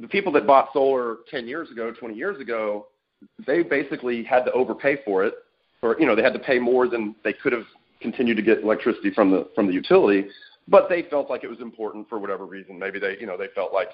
the 0.00 0.08
people 0.08 0.32
that 0.32 0.46
bought 0.46 0.68
solar 0.72 1.18
10 1.30 1.46
years 1.46 1.70
ago, 1.70 1.92
20 1.92 2.14
years 2.14 2.40
ago, 2.40 2.86
they 3.46 3.62
basically 3.62 4.24
had 4.24 4.44
to 4.44 4.52
overpay 4.52 4.98
for 5.04 5.24
it 5.24 5.34
or 5.82 5.96
you 5.98 6.06
know 6.06 6.14
they 6.14 6.22
had 6.22 6.32
to 6.32 6.38
pay 6.38 6.58
more 6.58 6.88
than 6.88 7.14
they 7.24 7.32
could 7.32 7.52
have 7.52 7.64
continued 8.00 8.36
to 8.36 8.42
get 8.42 8.62
electricity 8.62 9.10
from 9.14 9.30
the 9.30 9.48
from 9.54 9.66
the 9.66 9.72
utility, 9.72 10.28
but 10.68 10.88
they 10.88 11.02
felt 11.02 11.30
like 11.30 11.44
it 11.44 11.50
was 11.50 11.60
important 11.60 12.08
for 12.08 12.18
whatever 12.18 12.46
reason. 12.46 12.78
Maybe 12.78 12.98
they 12.98 13.16
you 13.20 13.26
know 13.26 13.36
they 13.36 13.48
felt 13.54 13.72
like 13.72 13.88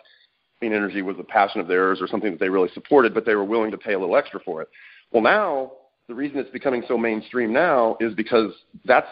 clean 0.59 0.73
energy 0.73 1.03
was 1.03 1.17
a 1.19 1.25
passion 1.25 1.61
of 1.61 1.69
theirs 1.69 1.99
or 2.01 2.07
something 2.07 2.31
that 2.31 2.41
they 2.41 2.49
really 2.49 2.71
supported, 2.73 3.15
but 3.15 3.27
they 3.27 3.35
were 3.35 3.45
willing 3.45 3.71
to 3.71 3.79
pay 3.79 3.93
a 3.93 3.99
little 3.99 4.17
extra 4.17 4.41
for 4.41 4.63
it. 4.63 4.69
Well, 5.17 5.23
now 5.23 5.73
the 6.09 6.15
reason 6.15 6.39
it's 6.39 6.51
becoming 6.51 6.83
so 6.87 6.99
mainstream 6.99 7.51
now 7.51 7.97
is 8.01 8.13
because 8.13 8.53
that's 8.85 9.07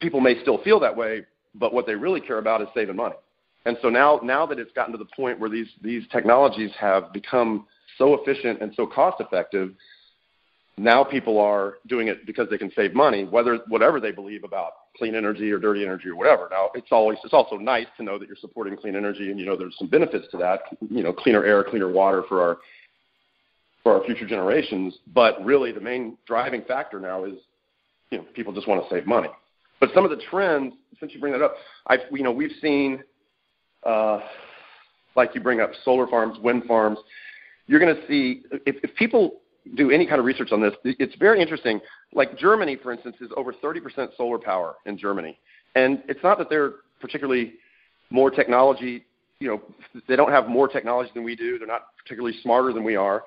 people 0.00 0.18
may 0.20 0.40
still 0.40 0.56
feel 0.62 0.80
that 0.80 0.96
way, 0.96 1.26
but 1.54 1.74
what 1.74 1.86
they 1.86 1.94
really 1.94 2.22
care 2.22 2.38
about 2.38 2.62
is 2.62 2.68
saving 2.74 2.96
money. 2.96 3.16
And 3.66 3.76
so 3.82 3.90
now, 3.90 4.20
now 4.22 4.46
that 4.46 4.58
it's 4.58 4.72
gotten 4.72 4.92
to 4.92 4.96
the 4.96 5.10
point 5.14 5.38
where 5.38 5.50
these 5.50 5.66
these 5.82 6.04
technologies 6.10 6.70
have 6.80 7.12
become 7.12 7.66
so 7.98 8.14
efficient 8.14 8.62
and 8.62 8.72
so 8.74 8.86
cost 8.86 9.20
effective, 9.20 9.74
now 10.78 11.04
people 11.04 11.38
are 11.38 11.74
doing 11.86 12.08
it 12.08 12.24
because 12.24 12.48
they 12.48 12.56
can 12.56 12.72
save 12.74 12.94
money, 12.94 13.24
whether 13.24 13.58
whatever 13.68 14.00
they 14.00 14.12
believe 14.12 14.44
about 14.44 14.72
clean 14.96 15.14
energy 15.14 15.52
or 15.52 15.58
dirty 15.58 15.84
energy 15.84 16.08
or 16.08 16.16
whatever. 16.16 16.48
Now 16.50 16.70
it's 16.74 16.88
always 16.90 17.18
it's 17.22 17.34
also 17.34 17.58
nice 17.58 17.88
to 17.98 18.02
know 18.02 18.18
that 18.18 18.28
you're 18.28 18.36
supporting 18.36 18.78
clean 18.78 18.96
energy 18.96 19.30
and 19.30 19.38
you 19.38 19.44
know 19.44 19.58
there's 19.58 19.76
some 19.78 19.88
benefits 19.88 20.26
to 20.30 20.38
that. 20.38 20.60
You 20.88 21.02
know, 21.02 21.12
cleaner 21.12 21.44
air, 21.44 21.62
cleaner 21.64 21.92
water 21.92 22.24
for 22.30 22.40
our 22.40 22.58
for 23.82 23.98
our 23.98 24.04
future 24.04 24.26
generations. 24.26 24.98
But 25.14 25.42
really, 25.44 25.72
the 25.72 25.80
main 25.80 26.16
driving 26.26 26.62
factor 26.62 27.00
now 27.00 27.24
is 27.24 27.34
you 28.10 28.18
know 28.18 28.24
people 28.34 28.52
just 28.52 28.68
want 28.68 28.82
to 28.82 28.94
save 28.94 29.06
money. 29.06 29.28
But 29.80 29.90
some 29.94 30.04
of 30.04 30.10
the 30.10 30.22
trends, 30.30 30.74
since 30.98 31.12
you 31.14 31.20
bring 31.20 31.32
that 31.32 31.42
up, 31.42 31.54
I've 31.86 32.00
you 32.12 32.22
know 32.22 32.32
we've 32.32 32.52
seen, 32.60 33.02
uh, 33.84 34.20
like 35.16 35.34
you 35.34 35.40
bring 35.40 35.60
up 35.60 35.70
solar 35.84 36.06
farms, 36.06 36.38
wind 36.38 36.64
farms. 36.66 36.98
You're 37.66 37.80
going 37.80 37.94
to 37.94 38.06
see 38.06 38.42
if, 38.66 38.76
if 38.82 38.94
people 38.96 39.40
do 39.76 39.90
any 39.90 40.06
kind 40.06 40.18
of 40.18 40.24
research 40.24 40.50
on 40.50 40.60
this, 40.60 40.74
it's 40.84 41.14
very 41.16 41.40
interesting. 41.40 41.80
Like 42.12 42.36
Germany, 42.36 42.76
for 42.82 42.92
instance, 42.92 43.16
is 43.20 43.30
over 43.36 43.52
30% 43.52 44.08
solar 44.16 44.38
power 44.38 44.74
in 44.86 44.98
Germany, 44.98 45.38
and 45.74 46.02
it's 46.08 46.22
not 46.22 46.38
that 46.38 46.50
they're 46.50 46.74
particularly 47.00 47.54
more 48.10 48.30
technology. 48.30 49.04
You 49.38 49.48
know, 49.48 49.62
they 50.08 50.16
don't 50.16 50.32
have 50.32 50.48
more 50.48 50.68
technology 50.68 51.10
than 51.14 51.24
we 51.24 51.36
do. 51.36 51.58
They're 51.58 51.68
not 51.68 51.86
particularly 52.02 52.36
smarter 52.42 52.72
than 52.72 52.84
we 52.84 52.96
are. 52.96 53.22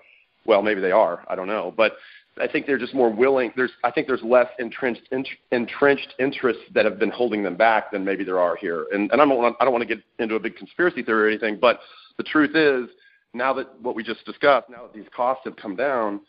Well, 0.45 0.61
maybe 0.61 0.81
they 0.81 0.91
are. 0.91 1.23
I 1.27 1.35
don't 1.35 1.47
know, 1.47 1.73
but 1.75 1.93
I 2.39 2.47
think 2.47 2.65
they're 2.65 2.79
just 2.79 2.95
more 2.95 3.11
willing. 3.11 3.51
There's, 3.55 3.71
I 3.83 3.91
think 3.91 4.07
there's 4.07 4.23
less 4.23 4.47
entrenched 4.57 5.07
entrenched 5.51 6.15
interests 6.19 6.63
that 6.73 6.85
have 6.85 6.97
been 6.97 7.11
holding 7.11 7.43
them 7.43 7.55
back 7.55 7.91
than 7.91 8.03
maybe 8.03 8.23
there 8.23 8.39
are 8.39 8.55
here. 8.55 8.87
And, 8.91 9.11
and 9.11 9.21
I 9.21 9.25
don't 9.25 9.37
want, 9.37 9.55
I 9.59 9.63
don't 9.63 9.73
want 9.73 9.87
to 9.87 9.95
get 9.95 10.03
into 10.19 10.35
a 10.35 10.39
big 10.39 10.55
conspiracy 10.55 11.03
theory 11.03 11.25
or 11.25 11.27
anything, 11.29 11.59
but 11.59 11.79
the 12.17 12.23
truth 12.23 12.55
is 12.55 12.89
now 13.33 13.53
that 13.53 13.79
what 13.81 13.95
we 13.95 14.03
just 14.03 14.25
discussed, 14.25 14.69
now 14.69 14.83
that 14.83 14.93
these 14.93 15.07
costs 15.15 15.43
have 15.45 15.55
come 15.55 15.75
down, 15.75 16.21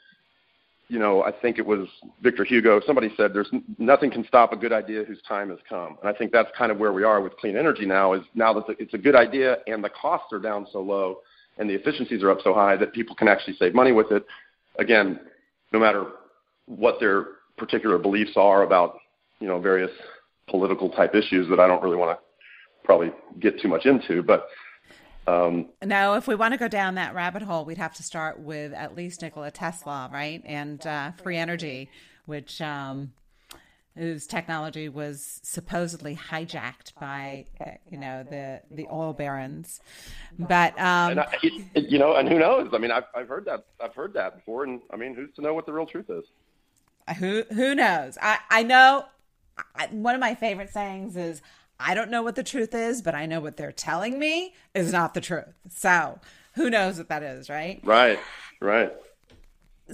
you 0.88 0.98
know, 0.98 1.22
I 1.22 1.32
think 1.32 1.58
it 1.58 1.64
was 1.64 1.88
Victor 2.22 2.44
Hugo. 2.44 2.80
Somebody 2.86 3.10
said, 3.16 3.32
"There's 3.32 3.50
nothing 3.78 4.10
can 4.10 4.26
stop 4.26 4.52
a 4.52 4.56
good 4.56 4.72
idea 4.72 5.04
whose 5.04 5.22
time 5.22 5.48
has 5.48 5.58
come." 5.66 5.96
And 6.02 6.08
I 6.08 6.12
think 6.12 6.30
that's 6.30 6.50
kind 6.56 6.70
of 6.70 6.78
where 6.78 6.92
we 6.92 7.04
are 7.04 7.22
with 7.22 7.34
clean 7.38 7.56
energy 7.56 7.86
now. 7.86 8.12
Is 8.12 8.22
now 8.34 8.52
that 8.52 8.64
it's 8.78 8.92
a 8.92 8.98
good 8.98 9.16
idea 9.16 9.58
and 9.66 9.82
the 9.82 9.88
costs 9.88 10.30
are 10.32 10.38
down 10.38 10.66
so 10.70 10.80
low 10.80 11.20
and 11.58 11.68
the 11.68 11.74
efficiencies 11.74 12.22
are 12.22 12.30
up 12.30 12.38
so 12.42 12.52
high 12.54 12.76
that 12.76 12.92
people 12.92 13.14
can 13.14 13.28
actually 13.28 13.56
save 13.56 13.74
money 13.74 13.92
with 13.92 14.10
it. 14.10 14.24
Again, 14.78 15.20
no 15.72 15.78
matter 15.78 16.06
what 16.66 16.98
their 17.00 17.26
particular 17.56 17.98
beliefs 17.98 18.32
are 18.36 18.62
about, 18.62 18.98
you 19.40 19.46
know, 19.46 19.60
various 19.60 19.90
political 20.48 20.90
type 20.90 21.14
issues 21.14 21.48
that 21.48 21.60
I 21.60 21.66
don't 21.66 21.82
really 21.82 21.96
want 21.96 22.18
to 22.18 22.24
probably 22.84 23.12
get 23.40 23.60
too 23.60 23.68
much 23.68 23.86
into, 23.86 24.22
but 24.22 24.48
um, 25.26 25.70
now, 25.82 26.14
if 26.14 26.28
we 26.28 26.34
want 26.34 26.52
to 26.52 26.58
go 26.58 26.68
down 26.68 26.96
that 26.96 27.14
rabbit 27.14 27.42
hole, 27.42 27.64
we'd 27.64 27.78
have 27.78 27.94
to 27.94 28.02
start 28.02 28.40
with 28.40 28.74
at 28.74 28.94
least 28.94 29.22
Nikola 29.22 29.50
Tesla, 29.50 30.10
right? 30.12 30.42
And 30.44 30.86
uh, 30.86 31.12
free 31.12 31.38
energy, 31.38 31.88
which 32.26 32.60
um, 32.60 33.12
whose 33.96 34.26
technology 34.26 34.88
was 34.88 35.40
supposedly 35.42 36.16
hijacked 36.16 36.94
by, 37.00 37.46
uh, 37.60 37.70
you 37.90 37.98
know, 37.98 38.24
the 38.24 38.60
the 38.70 38.86
oil 38.90 39.12
barons. 39.12 39.80
But 40.38 40.78
um, 40.78 41.18
I, 41.18 41.26
you 41.74 41.98
know, 41.98 42.14
and 42.16 42.28
who 42.28 42.38
knows? 42.38 42.70
I 42.72 42.78
mean, 42.78 42.90
I've 42.90 43.04
I've 43.14 43.28
heard 43.28 43.44
that 43.46 43.66
I've 43.80 43.94
heard 43.94 44.14
that 44.14 44.36
before, 44.36 44.64
and 44.64 44.80
I 44.92 44.96
mean, 44.96 45.14
who's 45.14 45.32
to 45.36 45.42
know 45.42 45.54
what 45.54 45.66
the 45.66 45.72
real 45.72 45.86
truth 45.86 46.10
is? 46.10 46.24
Who 47.18 47.44
who 47.52 47.74
knows? 47.74 48.18
I 48.20 48.38
I 48.50 48.62
know. 48.62 49.06
I, 49.76 49.86
one 49.86 50.16
of 50.16 50.20
my 50.20 50.34
favorite 50.34 50.70
sayings 50.70 51.16
is 51.16 51.40
I 51.78 51.94
don't 51.94 52.10
know 52.10 52.22
what 52.22 52.34
the 52.34 52.42
truth 52.42 52.74
is, 52.74 53.02
but 53.02 53.14
I 53.14 53.26
know 53.26 53.40
what 53.40 53.56
they're 53.56 53.72
telling 53.72 54.18
me 54.18 54.54
is 54.74 54.92
not 54.92 55.14
the 55.14 55.20
truth. 55.20 55.54
So 55.68 56.18
who 56.54 56.70
knows 56.70 56.98
what 56.98 57.08
that 57.08 57.22
is, 57.22 57.48
right? 57.48 57.80
Right, 57.84 58.18
right. 58.60 58.92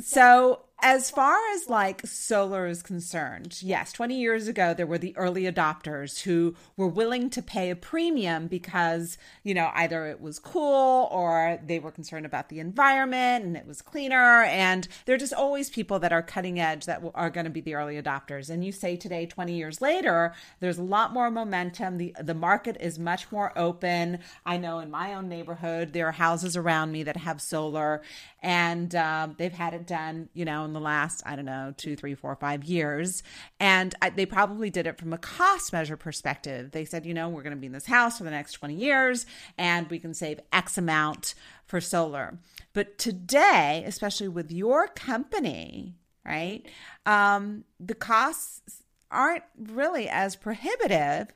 So 0.01 0.61
as 0.83 1.11
far 1.11 1.37
as 1.55 1.69
like 1.69 2.07
solar 2.07 2.67
is 2.67 2.83
concerned, 2.83 3.59
yes, 3.63 3.93
20 3.93 4.19
years 4.19 4.49
ago, 4.49 4.75
there 4.75 4.87
were 4.87 4.99
the 4.99 5.17
early 5.17 5.43
adopters 5.43 6.23
who 6.23 6.55
were 6.77 6.89
willing 6.89 7.31
to 7.31 7.43
pay 7.43 7.71
a 7.71 7.77
premium 7.77 8.47
because, 8.47 9.19
you 9.43 9.55
know, 9.55 9.71
either 9.75 10.07
it 10.07 10.21
was 10.21 10.39
cool 10.39 11.09
or 11.11 11.59
they 11.65 11.79
were 11.79 11.91
concerned 11.91 12.27
about 12.27 12.49
the 12.49 12.61
environment 12.61 13.45
and 13.45 13.57
it 13.57 13.67
was 13.67 13.83
cleaner. 13.83 14.43
And 14.45 14.89
there 15.05 15.15
are 15.15 15.19
just 15.19 15.33
always 15.33 15.71
people 15.71 15.99
that 16.01 16.13
are 16.13 16.23
cutting 16.23 16.61
edge 16.61 16.87
that 16.87 17.03
are 17.15 17.31
going 17.31 17.45
to 17.45 17.51
be 17.51 17.61
the 17.61 17.75
early 17.75 18.01
adopters. 18.01 18.51
And 18.51 18.65
you 18.65 18.73
say 18.73 18.97
today, 18.97 19.27
20 19.27 19.53
years 19.53 19.81
later, 19.81 20.35
there's 20.61 20.79
a 20.79 20.83
lot 20.83 21.13
more 21.13 21.31
momentum. 21.31 21.99
The, 21.99 22.15
the 22.21 22.35
market 22.35 22.77
is 22.81 22.99
much 22.99 23.31
more 23.31 23.57
open. 23.57 24.19
I 24.47 24.57
know 24.57 24.79
in 24.79 24.91
my 24.91 25.15
own 25.15 25.29
neighborhood, 25.29 25.93
there 25.93 26.09
are 26.09 26.13
houses 26.13 26.57
around 26.57 26.93
me 26.93 27.03
that 27.05 27.17
have 27.17 27.41
solar 27.41 28.03
and 28.43 28.95
um, 28.95 29.35
they've 29.39 29.53
had 29.53 29.75
it 29.75 29.87
done, 29.87 30.29
you 30.33 30.45
know, 30.45 30.67
in 30.71 30.75
the 30.75 30.81
last, 30.81 31.23
I 31.27 31.37
don't 31.37 31.45
know, 31.45 31.75
two, 31.77 31.97
three, 31.97 32.15
four, 32.15 32.35
five 32.37 32.65
years. 32.65 33.23
And 33.59 33.95
I, 34.01 34.11
they 34.11 34.27
probably 34.27 34.71
did 34.71 34.87
it 34.87 34.99
from 34.99 35.13
a 35.13 35.19
cost 35.19 35.73
measure 35.73 35.97
perspective. 35.97 36.71
They 36.71 36.85
said, 36.85 37.05
you 37.05 37.13
know, 37.13 37.29
we're 37.29 37.43
going 37.43 37.57
to 37.57 37.61
be 37.61 37.67
in 37.67 37.73
this 37.73 37.87
house 37.87 38.19
for 38.19 38.25
the 38.25 38.31
next 38.31 38.53
20 38.55 38.75
years 38.75 39.27
and 39.59 39.91
we 39.91 39.99
can 39.99 40.15
save 40.15 40.41
X 40.53 40.79
amount 40.79 41.35
for 41.67 41.81
solar. 41.81 42.39
But 42.73 42.99
today, 42.99 43.83
especially 43.87 44.29
with 44.29 44.53
your 44.53 44.87
company, 44.89 45.97
right, 46.25 46.65
um, 47.05 47.65
the 47.79 47.95
costs 47.95 48.83
aren't 49.11 49.45
really 49.59 50.09
as 50.09 50.37
prohibitive 50.37 51.29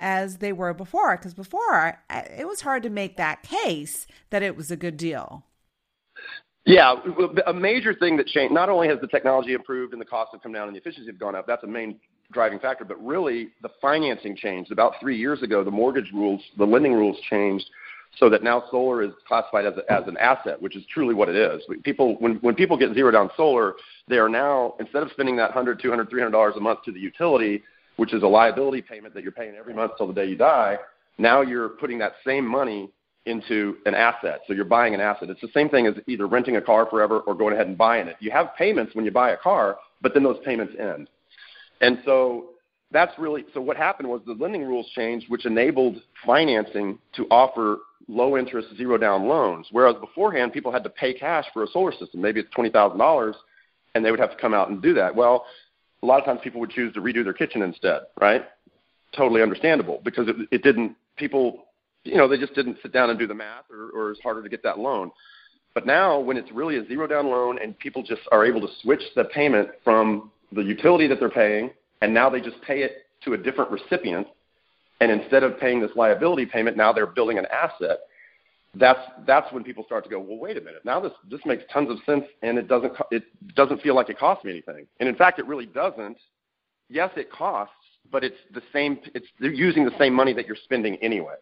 as 0.00 0.38
they 0.38 0.52
were 0.52 0.74
before 0.74 1.16
because 1.16 1.34
before 1.34 1.98
it 2.10 2.46
was 2.46 2.60
hard 2.60 2.82
to 2.82 2.90
make 2.90 3.16
that 3.16 3.42
case 3.42 4.06
that 4.30 4.42
it 4.42 4.56
was 4.56 4.70
a 4.70 4.76
good 4.76 4.96
deal 4.96 5.44
yeah, 6.66 6.94
a 7.46 7.52
major 7.52 7.94
thing 7.94 8.16
that 8.16 8.26
changed. 8.26 8.54
Not 8.54 8.68
only 8.68 8.88
has 8.88 8.98
the 9.00 9.06
technology 9.06 9.52
improved 9.52 9.92
and 9.92 10.00
the 10.00 10.06
costs 10.06 10.32
have 10.32 10.42
come 10.42 10.52
down 10.52 10.66
and 10.68 10.74
the 10.74 10.80
efficiency 10.80 11.06
have 11.06 11.18
gone 11.18 11.34
up, 11.34 11.46
that's 11.46 11.62
a 11.62 11.66
main 11.66 11.98
driving 12.32 12.58
factor. 12.58 12.84
But 12.84 13.04
really, 13.04 13.48
the 13.62 13.68
financing 13.82 14.34
changed. 14.34 14.72
About 14.72 14.94
three 14.98 15.16
years 15.18 15.42
ago, 15.42 15.62
the 15.62 15.70
mortgage 15.70 16.10
rules, 16.12 16.40
the 16.56 16.64
lending 16.64 16.94
rules 16.94 17.18
changed, 17.28 17.66
so 18.18 18.30
that 18.30 18.42
now 18.42 18.64
solar 18.70 19.02
is 19.02 19.10
classified 19.26 19.66
as 19.66 19.74
a, 19.76 19.92
as 19.92 20.06
an 20.06 20.16
asset, 20.16 20.60
which 20.60 20.76
is 20.76 20.84
truly 20.92 21.14
what 21.14 21.28
it 21.28 21.36
is. 21.36 21.60
People, 21.82 22.16
when 22.18 22.36
when 22.36 22.54
people 22.54 22.78
get 22.78 22.94
zero 22.94 23.10
down 23.10 23.28
solar, 23.36 23.74
they 24.08 24.16
are 24.16 24.28
now 24.28 24.74
instead 24.80 25.02
of 25.02 25.10
spending 25.10 25.36
that 25.36 25.50
hundred, 25.50 25.80
two 25.82 25.90
hundred, 25.90 26.08
three 26.08 26.20
hundred 26.20 26.32
dollars 26.32 26.54
a 26.56 26.60
month 26.60 26.82
to 26.84 26.92
the 26.92 27.00
utility, 27.00 27.62
which 27.96 28.14
is 28.14 28.22
a 28.22 28.26
liability 28.26 28.80
payment 28.80 29.12
that 29.14 29.22
you're 29.22 29.32
paying 29.32 29.54
every 29.54 29.74
month 29.74 29.92
till 29.98 30.06
the 30.06 30.14
day 30.14 30.26
you 30.26 30.36
die. 30.36 30.78
Now 31.18 31.42
you're 31.42 31.70
putting 31.70 31.98
that 31.98 32.14
same 32.26 32.46
money 32.46 32.90
into 33.26 33.76
an 33.86 33.94
asset. 33.94 34.40
So 34.46 34.52
you're 34.52 34.64
buying 34.64 34.94
an 34.94 35.00
asset. 35.00 35.30
It's 35.30 35.40
the 35.40 35.48
same 35.54 35.68
thing 35.68 35.86
as 35.86 35.94
either 36.06 36.26
renting 36.26 36.56
a 36.56 36.60
car 36.60 36.86
forever 36.88 37.20
or 37.20 37.34
going 37.34 37.54
ahead 37.54 37.66
and 37.66 37.78
buying 37.78 38.06
it. 38.06 38.16
You 38.20 38.30
have 38.30 38.54
payments 38.56 38.94
when 38.94 39.04
you 39.04 39.10
buy 39.10 39.30
a 39.30 39.36
car, 39.36 39.78
but 40.02 40.12
then 40.14 40.22
those 40.22 40.38
payments 40.44 40.74
end. 40.78 41.08
And 41.80 41.98
so 42.04 42.50
that's 42.94 43.18
really 43.18 43.44
so 43.52 43.60
what 43.60 43.76
happened 43.76 44.08
was 44.08 44.22
the 44.24 44.32
lending 44.32 44.62
rules 44.62 44.88
changed 44.94 45.26
which 45.28 45.44
enabled 45.44 46.00
financing 46.24 46.98
to 47.14 47.26
offer 47.30 47.78
low 48.08 48.38
interest 48.38 48.68
zero 48.76 48.96
down 48.96 49.26
loans 49.26 49.66
whereas 49.72 49.96
beforehand 50.00 50.52
people 50.52 50.70
had 50.70 50.84
to 50.84 50.90
pay 50.90 51.12
cash 51.12 51.44
for 51.52 51.64
a 51.64 51.66
solar 51.66 51.92
system 51.92 52.20
maybe 52.20 52.38
it's 52.40 52.54
$20,000 52.54 53.34
and 53.94 54.04
they 54.04 54.10
would 54.10 54.20
have 54.20 54.30
to 54.30 54.36
come 54.36 54.54
out 54.54 54.70
and 54.70 54.80
do 54.80 54.94
that 54.94 55.14
well 55.14 55.44
a 56.02 56.06
lot 56.06 56.20
of 56.20 56.24
times 56.24 56.40
people 56.44 56.60
would 56.60 56.70
choose 56.70 56.94
to 56.94 57.00
redo 57.00 57.24
their 57.24 57.32
kitchen 57.32 57.62
instead 57.62 58.02
right 58.20 58.44
totally 59.16 59.42
understandable 59.42 60.00
because 60.04 60.28
it, 60.28 60.36
it 60.52 60.62
didn't 60.62 60.94
people 61.16 61.64
you 62.04 62.16
know, 62.16 62.28
they 62.28 62.38
just 62.38 62.54
didn't 62.54 62.78
sit 62.82 62.92
down 62.92 63.10
and 63.10 63.18
do 63.18 63.26
the 63.26 63.34
math, 63.34 63.64
or, 63.70 63.90
or 63.90 64.10
it's 64.10 64.20
harder 64.20 64.42
to 64.42 64.48
get 64.48 64.62
that 64.62 64.78
loan. 64.78 65.10
But 65.74 65.86
now, 65.86 66.20
when 66.20 66.36
it's 66.36 66.52
really 66.52 66.76
a 66.76 66.86
zero 66.86 67.06
down 67.06 67.26
loan 67.26 67.58
and 67.60 67.76
people 67.78 68.02
just 68.02 68.22
are 68.30 68.46
able 68.46 68.60
to 68.60 68.68
switch 68.82 69.02
the 69.16 69.24
payment 69.24 69.70
from 69.82 70.30
the 70.52 70.62
utility 70.62 71.08
that 71.08 71.18
they're 71.18 71.30
paying, 71.30 71.70
and 72.00 72.14
now 72.14 72.30
they 72.30 72.40
just 72.40 72.60
pay 72.62 72.82
it 72.82 73.06
to 73.24 73.32
a 73.32 73.36
different 73.36 73.70
recipient, 73.70 74.26
and 75.00 75.10
instead 75.10 75.42
of 75.42 75.58
paying 75.58 75.80
this 75.80 75.90
liability 75.96 76.46
payment, 76.46 76.76
now 76.76 76.92
they're 76.92 77.06
building 77.06 77.38
an 77.38 77.46
asset. 77.46 78.00
That's 78.76 79.00
that's 79.26 79.52
when 79.52 79.64
people 79.64 79.84
start 79.84 80.04
to 80.04 80.10
go, 80.10 80.18
well, 80.20 80.38
wait 80.38 80.56
a 80.56 80.60
minute. 80.60 80.84
Now 80.84 81.00
this 81.00 81.12
this 81.30 81.40
makes 81.44 81.64
tons 81.72 81.90
of 81.90 81.98
sense, 82.06 82.24
and 82.42 82.58
it 82.58 82.68
doesn't 82.68 82.92
it 83.10 83.24
doesn't 83.54 83.80
feel 83.82 83.94
like 83.94 84.10
it 84.10 84.18
costs 84.18 84.44
me 84.44 84.50
anything. 84.50 84.86
And 85.00 85.08
in 85.08 85.14
fact, 85.14 85.38
it 85.38 85.46
really 85.46 85.66
doesn't. 85.66 86.18
Yes, 86.88 87.10
it 87.16 87.30
costs, 87.32 87.74
but 88.10 88.22
it's 88.22 88.36
the 88.52 88.62
same. 88.72 88.98
It's 89.14 89.26
they're 89.40 89.52
using 89.52 89.84
the 89.84 89.96
same 89.98 90.12
money 90.12 90.32
that 90.34 90.46
you're 90.46 90.56
spending 90.64 90.96
anyway. 90.96 91.36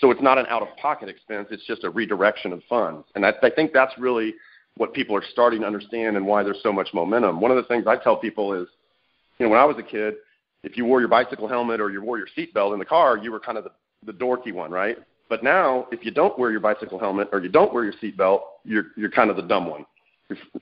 So 0.00 0.10
it's 0.10 0.22
not 0.22 0.38
an 0.38 0.46
out 0.48 0.62
of 0.62 0.68
pocket 0.76 1.08
expense, 1.08 1.48
it's 1.50 1.66
just 1.66 1.84
a 1.84 1.90
redirection 1.90 2.52
of 2.52 2.62
funds. 2.68 3.06
And 3.14 3.24
I, 3.24 3.32
I 3.42 3.50
think 3.50 3.72
that's 3.72 3.92
really 3.98 4.34
what 4.76 4.92
people 4.92 5.14
are 5.16 5.22
starting 5.30 5.60
to 5.60 5.66
understand 5.66 6.16
and 6.16 6.26
why 6.26 6.42
there's 6.42 6.62
so 6.62 6.72
much 6.72 6.88
momentum. 6.92 7.40
One 7.40 7.50
of 7.50 7.56
the 7.56 7.62
things 7.64 7.86
I 7.86 7.96
tell 7.96 8.16
people 8.16 8.52
is, 8.54 8.66
you 9.38 9.46
know, 9.46 9.50
when 9.50 9.60
I 9.60 9.64
was 9.64 9.76
a 9.78 9.82
kid, 9.82 10.14
if 10.64 10.76
you 10.76 10.84
wore 10.84 11.00
your 11.00 11.08
bicycle 11.08 11.46
helmet 11.46 11.80
or 11.80 11.90
you 11.90 12.02
wore 12.02 12.18
your 12.18 12.26
seatbelt 12.36 12.72
in 12.72 12.78
the 12.78 12.84
car, 12.84 13.18
you 13.18 13.30
were 13.30 13.40
kind 13.40 13.58
of 13.58 13.64
the, 13.64 13.70
the 14.06 14.12
dorky 14.12 14.52
one, 14.52 14.70
right? 14.70 14.98
But 15.28 15.42
now, 15.42 15.86
if 15.90 16.04
you 16.04 16.10
don't 16.10 16.38
wear 16.38 16.50
your 16.50 16.60
bicycle 16.60 16.98
helmet 16.98 17.28
or 17.32 17.40
you 17.40 17.48
don't 17.48 17.72
wear 17.72 17.84
your 17.84 17.94
seatbelt, 17.94 18.40
you're 18.64 18.86
you're 18.96 19.10
kind 19.10 19.30
of 19.30 19.36
the 19.36 19.42
dumb 19.42 19.68
one, 19.68 19.86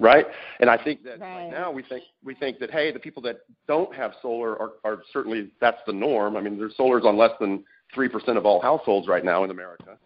right? 0.00 0.26
And 0.60 0.70
I 0.70 0.82
think 0.82 1.02
that 1.04 1.20
right. 1.20 1.44
right 1.44 1.50
now 1.50 1.70
we 1.70 1.82
think 1.82 2.04
we 2.24 2.34
think 2.34 2.58
that 2.60 2.70
hey, 2.70 2.92
the 2.92 2.98
people 2.98 3.22
that 3.22 3.40
don't 3.66 3.94
have 3.94 4.12
solar 4.22 4.52
are, 4.60 4.72
are 4.84 5.02
certainly 5.12 5.50
that's 5.60 5.80
the 5.86 5.92
norm. 5.92 6.36
I 6.36 6.40
mean, 6.40 6.58
there's 6.58 6.74
solars 6.76 7.04
on 7.04 7.16
less 7.16 7.32
than 7.40 7.64
3% 7.94 8.36
of 8.36 8.46
all 8.46 8.60
households 8.60 9.08
right 9.08 9.24
now 9.24 9.44
in 9.44 9.50
America. 9.50 9.98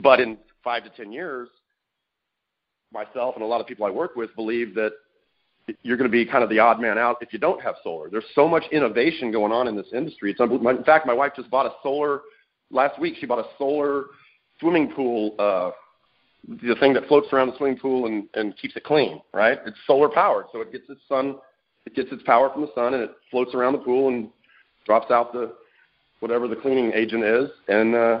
But 0.00 0.20
in 0.20 0.38
five 0.62 0.84
to 0.84 0.90
10 0.90 1.12
years, 1.12 1.48
myself 2.92 3.34
and 3.34 3.44
a 3.44 3.46
lot 3.46 3.60
of 3.60 3.66
people 3.66 3.86
I 3.86 3.90
work 3.90 4.16
with 4.16 4.34
believe 4.36 4.74
that 4.74 4.92
you're 5.82 5.96
going 5.96 6.08
to 6.08 6.12
be 6.12 6.24
kind 6.24 6.44
of 6.44 6.50
the 6.50 6.58
odd 6.58 6.80
man 6.80 6.96
out 6.98 7.16
if 7.20 7.32
you 7.32 7.38
don't 7.38 7.60
have 7.60 7.74
solar. 7.82 8.08
There's 8.08 8.24
so 8.34 8.46
much 8.46 8.64
innovation 8.70 9.32
going 9.32 9.52
on 9.52 9.66
in 9.66 9.76
this 9.76 9.88
industry. 9.92 10.30
It's 10.30 10.40
in 10.40 10.84
fact, 10.84 11.06
my 11.06 11.12
wife 11.12 11.32
just 11.34 11.50
bought 11.50 11.66
a 11.66 11.72
solar 11.82 12.20
last 12.70 13.00
week. 13.00 13.16
She 13.18 13.26
bought 13.26 13.40
a 13.40 13.48
solar 13.58 14.04
swimming 14.60 14.92
pool, 14.92 15.34
uh, 15.38 15.70
the 16.48 16.76
thing 16.78 16.92
that 16.94 17.08
floats 17.08 17.26
around 17.32 17.48
the 17.48 17.56
swimming 17.56 17.78
pool 17.78 18.06
and, 18.06 18.28
and 18.34 18.56
keeps 18.56 18.76
it 18.76 18.84
clean. 18.84 19.20
Right? 19.34 19.58
It's 19.66 19.76
solar 19.86 20.08
powered, 20.08 20.46
so 20.52 20.60
it 20.60 20.70
gets 20.70 20.88
its 20.88 21.00
sun, 21.08 21.36
it 21.84 21.94
gets 21.94 22.12
its 22.12 22.22
power 22.22 22.50
from 22.52 22.62
the 22.62 22.70
sun, 22.74 22.94
and 22.94 23.02
it 23.02 23.10
floats 23.30 23.52
around 23.54 23.72
the 23.72 23.78
pool 23.78 24.08
and 24.08 24.30
drops 24.84 25.10
out 25.10 25.32
the 25.32 25.52
whatever 26.20 26.48
the 26.48 26.56
cleaning 26.56 26.92
agent 26.94 27.24
is, 27.24 27.50
and 27.68 27.94
uh, 27.94 28.20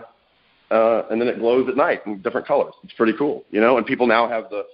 uh, 0.70 1.02
and 1.10 1.20
then 1.20 1.28
it 1.28 1.38
glows 1.38 1.68
at 1.68 1.76
night 1.76 2.00
in 2.06 2.20
different 2.22 2.46
colors. 2.46 2.74
It's 2.82 2.92
pretty 2.94 3.14
cool, 3.16 3.44
you 3.50 3.60
know. 3.60 3.76
And 3.76 3.86
people 3.86 4.06
now 4.06 4.28
have 4.28 4.50
the 4.50 4.64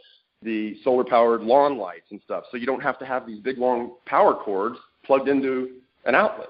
the 0.42 0.76
solar 0.82 1.04
powered 1.04 1.42
lawn 1.42 1.78
lights 1.78 2.06
and 2.10 2.20
stuff, 2.24 2.44
so 2.50 2.56
you 2.56 2.66
don't 2.66 2.82
have 2.82 2.98
to 2.98 3.06
have 3.06 3.26
these 3.26 3.40
big 3.40 3.58
long 3.58 3.92
power 4.06 4.34
cords 4.34 4.76
plugged 5.04 5.28
into 5.28 5.76
an 6.04 6.14
outlet. 6.14 6.48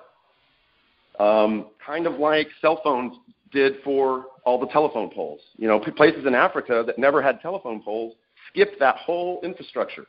Um, 1.20 1.66
kind 1.84 2.06
of 2.06 2.18
like 2.18 2.48
cell 2.60 2.80
phones 2.82 3.14
did 3.52 3.74
for 3.84 4.26
all 4.44 4.58
the 4.58 4.66
telephone 4.68 5.10
poles. 5.10 5.40
You 5.56 5.68
know, 5.68 5.78
places 5.78 6.24
in 6.26 6.34
Africa 6.34 6.82
that 6.86 6.98
never 6.98 7.20
had 7.20 7.40
telephone 7.40 7.82
poles 7.82 8.14
skipped 8.50 8.78
that 8.80 8.96
whole 8.96 9.40
infrastructure 9.42 10.06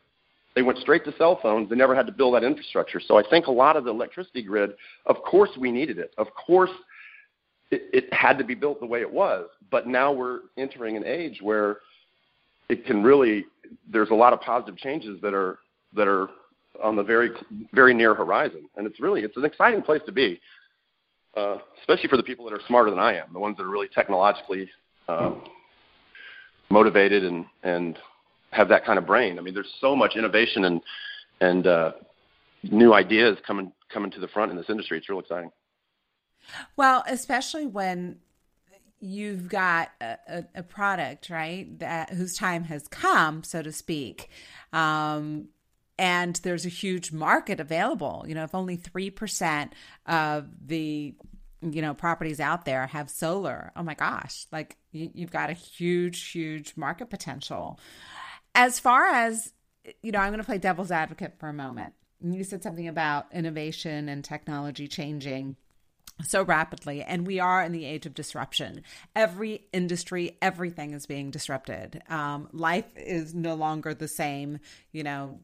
they 0.56 0.62
went 0.62 0.78
straight 0.80 1.04
to 1.06 1.14
cell 1.18 1.40
phones. 1.42 1.70
They 1.70 1.76
never 1.76 1.96
had 1.96 2.06
to 2.06 2.12
build 2.12 2.36
that 2.36 2.44
infrastructure. 2.44 3.00
So 3.00 3.18
I 3.18 3.24
think 3.30 3.48
a 3.48 3.52
lot 3.52 3.76
of 3.76 3.86
the 3.86 3.90
electricity 3.90 4.44
grid, 4.44 4.72
of 5.06 5.18
course, 5.24 5.50
we 5.58 5.72
needed 5.72 5.98
it. 5.98 6.14
Of 6.18 6.28
course, 6.34 6.70
it, 7.72 7.84
it 7.92 8.14
had 8.14 8.38
to 8.38 8.44
be 8.44 8.54
built 8.54 8.80
the 8.80 8.86
way 8.86 9.02
it 9.02 9.12
was. 9.12 9.48
But 9.72 9.88
now 9.88 10.12
we're 10.12 10.42
entering 10.58 10.96
an 10.96 11.06
age 11.06 11.40
where 11.42 11.78
it 12.70 12.86
can 12.86 13.04
really. 13.04 13.46
There's 13.92 14.12
a 14.12 14.16
lot 14.16 14.34
of 14.34 14.42
positive 14.42 14.78
changes 14.78 15.20
that 15.22 15.34
are 15.34 15.60
that 15.96 16.08
are 16.08 16.28
on 16.84 16.96
the 16.96 17.04
very 17.04 17.32
very 17.74 17.94
near 17.94 18.14
horizon, 18.14 18.70
and 18.78 18.86
it's 18.86 19.00
really 19.00 19.22
it's 19.22 19.38
an 19.38 19.46
exciting 19.46 19.82
place 19.82 20.02
to 20.06 20.12
be, 20.12 20.40
uh, 21.36 21.58
especially 21.80 22.10
for 22.10 22.18
the 22.18 22.24
people 22.24 22.46
that 22.46 22.54
are 22.54 22.62
smarter 22.68 22.92
than 22.92 23.00
I 23.00 23.16
am, 23.16 23.34
the 23.34 23.40
ones 23.40 23.58
that 23.58 23.64
are 23.64 23.70
really 23.70 23.90
technologically 23.94 24.70
uh, 25.08 25.32
motivated 26.70 27.24
and 27.24 27.46
and 27.64 27.98
have 28.54 28.70
that 28.70 28.86
kind 28.86 28.98
of 28.98 29.06
brain. 29.06 29.38
I 29.38 29.42
mean, 29.42 29.54
there's 29.54 29.74
so 29.82 29.96
much 29.96 30.16
innovation 30.16 30.66
and 30.66 30.82
and 31.42 31.68
uh, 31.68 31.92
new 32.64 32.94
ideas 32.94 33.38
coming 33.46 33.72
coming 33.92 34.12
to 34.12 34.20
the 34.20 34.28
front 34.28 34.52
in 34.52 34.58
this 34.58 34.70
industry. 34.70 34.98
It's 34.98 35.10
real 35.10 35.20
exciting. 35.20 35.52
Well, 36.76 37.04
especially 37.08 37.66
when 37.66 38.20
you've 39.00 39.50
got 39.50 39.92
a, 40.00 40.46
a, 40.56 40.64
product 40.64 41.30
right 41.30 41.78
that 41.80 42.12
whose 42.12 42.38
time 42.38 42.64
has 42.66 42.88
come, 42.88 43.44
so 43.44 43.62
to 43.62 43.72
speak. 43.72 44.30
Um, 44.72 45.50
and 46.00 46.38
there's 46.38 46.66
a 46.66 46.70
huge 46.70 47.12
market 47.12 47.60
available. 47.60 48.24
You 48.28 48.34
know, 48.34 48.44
if 48.44 48.56
only 48.56 48.78
3% 48.78 49.72
of 50.06 50.48
the 50.66 51.16
you 51.72 51.82
know 51.82 51.94
properties 51.94 52.42
out 52.42 52.66
there 52.66 52.88
have 52.88 53.10
solar 53.10 53.72
oh 53.78 53.84
my 53.84 53.94
gosh 53.94 54.48
like 54.52 54.76
you, 54.92 55.10
have 55.20 55.32
got 55.32 55.50
a 55.50 55.54
huge 55.54 56.32
huge 56.32 56.74
market 56.76 57.10
potential 57.10 57.80
as 58.56 58.80
far 58.80 59.06
as, 59.06 59.54
you 60.02 60.12
know, 60.12 60.20
I'm 60.20 60.30
going 60.30 60.40
to 60.40 60.46
play 60.46 60.58
devil's 60.58 60.92
advocate 60.92 61.36
for 61.40 61.50
a 61.50 61.54
moment. 61.54 61.94
You 62.22 62.44
said 62.44 62.64
something 62.64 62.88
about 62.88 63.28
innovation 63.34 64.08
and 64.08 64.24
technology 64.24 64.88
changing 64.88 65.58
so 66.22 66.44
rapidly 66.44 67.02
and 67.02 67.26
we 67.26 67.40
are 67.40 67.64
in 67.64 67.72
the 67.72 67.86
age 67.86 68.06
of 68.06 68.14
disruption 68.14 68.84
every 69.16 69.66
industry 69.74 70.38
everything 70.44 70.94
is 70.94 71.08
being 71.08 71.32
disrupted 71.32 72.04
um, 72.08 72.48
life 72.52 72.86
is 72.96 73.34
no 73.34 73.56
longer 73.56 73.96
the 73.96 74.08
same 74.08 74.60
you 74.92 75.02
know 75.02 75.40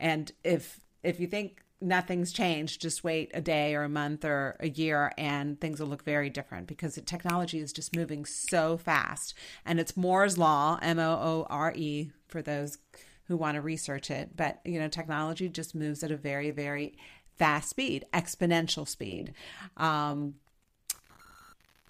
And 0.00 0.32
if 0.42 0.80
if 1.02 1.20
you 1.20 1.26
think 1.26 1.62
nothing's 1.80 2.32
changed, 2.32 2.80
just 2.80 3.04
wait 3.04 3.30
a 3.34 3.40
day 3.40 3.74
or 3.74 3.82
a 3.82 3.88
month 3.88 4.24
or 4.24 4.56
a 4.60 4.68
year 4.68 5.12
and 5.18 5.60
things 5.60 5.80
will 5.80 5.88
look 5.88 6.04
very 6.04 6.30
different 6.30 6.66
because 6.66 6.98
technology 7.04 7.58
is 7.58 7.72
just 7.72 7.94
moving 7.94 8.24
so 8.24 8.76
fast. 8.76 9.34
And 9.64 9.78
it's 9.78 9.96
Moore's 9.96 10.38
Law, 10.38 10.78
M 10.82 10.98
O 10.98 11.12
O 11.12 11.46
R 11.50 11.72
E, 11.74 12.10
for 12.28 12.42
those 12.42 12.78
who 13.26 13.36
want 13.36 13.56
to 13.56 13.60
research 13.60 14.10
it. 14.10 14.36
But, 14.36 14.60
you 14.64 14.78
know, 14.78 14.88
technology 14.88 15.48
just 15.48 15.74
moves 15.74 16.02
at 16.02 16.10
a 16.10 16.16
very, 16.16 16.50
very 16.50 16.96
fast 17.36 17.70
speed, 17.70 18.04
exponential 18.12 18.86
speed. 18.88 19.34
Um, 19.76 20.34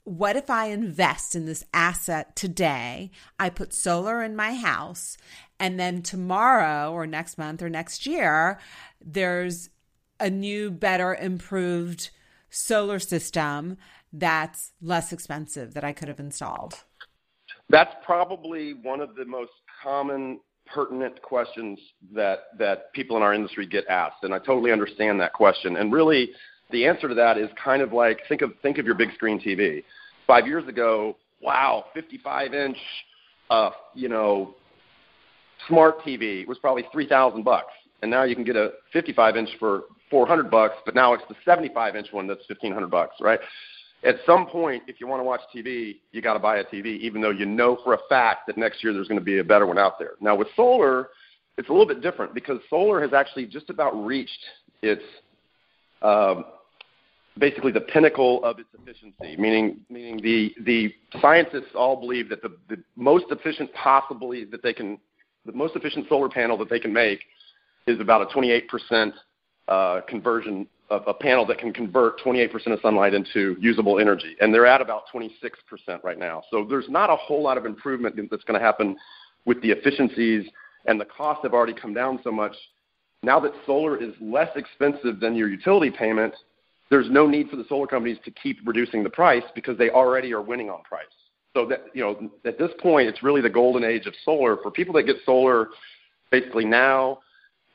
what 0.04 0.36
if 0.36 0.50
I 0.50 0.66
invest 0.66 1.34
in 1.34 1.46
this 1.46 1.64
asset 1.72 2.36
today? 2.36 3.10
I 3.38 3.48
put 3.48 3.72
solar 3.72 4.22
in 4.22 4.36
my 4.36 4.54
house, 4.54 5.16
and 5.58 5.80
then 5.80 6.02
tomorrow 6.02 6.92
or 6.92 7.06
next 7.06 7.38
month 7.38 7.62
or 7.62 7.70
next 7.70 8.06
year, 8.06 8.58
there's 9.02 9.70
a 10.24 10.30
new, 10.30 10.70
better, 10.70 11.14
improved 11.14 12.10
solar 12.48 12.98
system 12.98 13.76
that's 14.10 14.72
less 14.80 15.12
expensive 15.12 15.74
that 15.74 15.84
I 15.84 15.92
could 15.92 16.08
have 16.08 16.18
installed? 16.18 16.82
That's 17.68 17.94
probably 18.04 18.72
one 18.72 19.00
of 19.00 19.14
the 19.16 19.26
most 19.26 19.52
common 19.82 20.40
pertinent 20.66 21.20
questions 21.20 21.78
that 22.14 22.44
that 22.58 22.90
people 22.94 23.18
in 23.18 23.22
our 23.22 23.34
industry 23.34 23.66
get 23.66 23.86
asked 23.88 24.22
and 24.24 24.32
I 24.32 24.38
totally 24.38 24.72
understand 24.72 25.20
that 25.20 25.34
question. 25.34 25.76
And 25.76 25.92
really 25.92 26.30
the 26.70 26.86
answer 26.86 27.06
to 27.06 27.14
that 27.14 27.36
is 27.36 27.50
kind 27.62 27.82
of 27.82 27.92
like 27.92 28.20
think 28.26 28.40
of 28.40 28.52
think 28.62 28.78
of 28.78 28.86
your 28.86 28.94
big 28.94 29.12
screen 29.12 29.38
TV 29.38 29.84
5 30.26 30.46
years 30.46 30.66
ago 30.66 31.18
wow 31.42 31.84
55 31.92 32.54
inch 32.54 32.78
uh 33.50 33.70
you 33.94 34.08
know 34.08 34.54
smart 35.68 36.00
TV 36.00 36.46
was 36.46 36.58
probably 36.58 36.86
3000 36.92 37.42
bucks 37.42 37.72
and 38.04 38.10
now 38.10 38.24
you 38.24 38.34
can 38.34 38.44
get 38.44 38.54
a 38.54 38.72
55 38.92 39.34
inch 39.38 39.48
for 39.58 39.84
400 40.10 40.50
bucks, 40.50 40.74
but 40.84 40.94
now 40.94 41.14
it's 41.14 41.22
the 41.30 41.34
75 41.42 41.96
inch 41.96 42.08
one 42.12 42.26
that's 42.26 42.46
1500 42.50 42.86
bucks, 42.90 43.16
right? 43.18 43.40
At 44.04 44.16
some 44.26 44.46
point, 44.46 44.82
if 44.86 45.00
you 45.00 45.06
want 45.06 45.20
to 45.20 45.24
watch 45.24 45.40
TV, 45.56 45.96
you 46.12 46.20
got 46.20 46.34
to 46.34 46.38
buy 46.38 46.58
a 46.58 46.64
TV, 46.64 46.98
even 46.98 47.22
though 47.22 47.30
you 47.30 47.46
know 47.46 47.78
for 47.82 47.94
a 47.94 47.98
fact 48.10 48.46
that 48.46 48.58
next 48.58 48.84
year 48.84 48.92
there's 48.92 49.08
going 49.08 49.18
to 49.18 49.24
be 49.24 49.38
a 49.38 49.44
better 49.44 49.64
one 49.66 49.78
out 49.78 49.98
there. 49.98 50.12
Now 50.20 50.36
with 50.36 50.48
solar, 50.54 51.08
it's 51.56 51.70
a 51.70 51.72
little 51.72 51.86
bit 51.86 52.02
different 52.02 52.34
because 52.34 52.58
solar 52.68 53.00
has 53.00 53.14
actually 53.14 53.46
just 53.46 53.70
about 53.70 53.92
reached 53.92 54.44
its 54.82 55.02
um, 56.02 56.44
basically 57.38 57.72
the 57.72 57.80
pinnacle 57.80 58.44
of 58.44 58.58
its 58.58 58.68
efficiency, 58.78 59.34
meaning 59.40 59.80
meaning 59.88 60.20
the 60.20 60.54
the 60.66 60.94
scientists 61.22 61.72
all 61.74 61.98
believe 61.98 62.28
that 62.28 62.42
the, 62.42 62.54
the 62.68 62.76
most 62.96 63.24
efficient 63.30 63.72
possibly 63.72 64.44
that 64.44 64.62
they 64.62 64.74
can 64.74 64.98
the 65.46 65.52
most 65.52 65.74
efficient 65.74 66.06
solar 66.10 66.28
panel 66.28 66.58
that 66.58 66.68
they 66.68 66.78
can 66.78 66.92
make 66.92 67.20
is 67.86 68.00
about 68.00 68.22
a 68.22 68.32
28 68.32 68.68
percent 68.68 69.14
uh, 69.68 70.00
conversion 70.08 70.66
of 70.90 71.02
a 71.06 71.14
panel 71.14 71.46
that 71.46 71.58
can 71.58 71.72
convert 71.72 72.20
28% 72.20 72.52
of 72.72 72.78
sunlight 72.80 73.14
into 73.14 73.56
usable 73.58 73.98
energy, 73.98 74.36
and 74.40 74.52
they're 74.52 74.66
at 74.66 74.80
about 74.80 75.04
26% 75.12 75.30
right 76.02 76.18
now. 76.18 76.42
So 76.50 76.66
there's 76.68 76.88
not 76.88 77.08
a 77.08 77.16
whole 77.16 77.42
lot 77.42 77.56
of 77.56 77.64
improvement 77.64 78.16
that's 78.30 78.44
going 78.44 78.58
to 78.58 78.64
happen 78.64 78.96
with 79.46 79.60
the 79.62 79.70
efficiencies, 79.70 80.46
and 80.86 81.00
the 81.00 81.06
costs 81.06 81.42
have 81.42 81.54
already 81.54 81.72
come 81.72 81.94
down 81.94 82.20
so 82.22 82.30
much. 82.30 82.54
Now 83.22 83.40
that 83.40 83.52
solar 83.64 83.96
is 83.96 84.12
less 84.20 84.50
expensive 84.56 85.20
than 85.20 85.34
your 85.34 85.48
utility 85.48 85.90
payment, 85.90 86.34
there's 86.90 87.10
no 87.10 87.26
need 87.26 87.48
for 87.48 87.56
the 87.56 87.64
solar 87.68 87.86
companies 87.86 88.18
to 88.26 88.30
keep 88.30 88.58
reducing 88.66 89.02
the 89.02 89.10
price 89.10 89.42
because 89.54 89.78
they 89.78 89.88
already 89.88 90.32
are 90.34 90.42
winning 90.42 90.68
on 90.68 90.82
price. 90.82 91.06
So 91.56 91.66
that 91.66 91.84
you 91.94 92.02
know, 92.02 92.30
at 92.44 92.58
this 92.58 92.70
point, 92.80 93.08
it's 93.08 93.22
really 93.22 93.40
the 93.40 93.48
golden 93.48 93.84
age 93.84 94.06
of 94.06 94.14
solar 94.24 94.58
for 94.58 94.70
people 94.70 94.92
that 94.94 95.04
get 95.04 95.16
solar 95.24 95.68
basically 96.30 96.64
now 96.64 97.20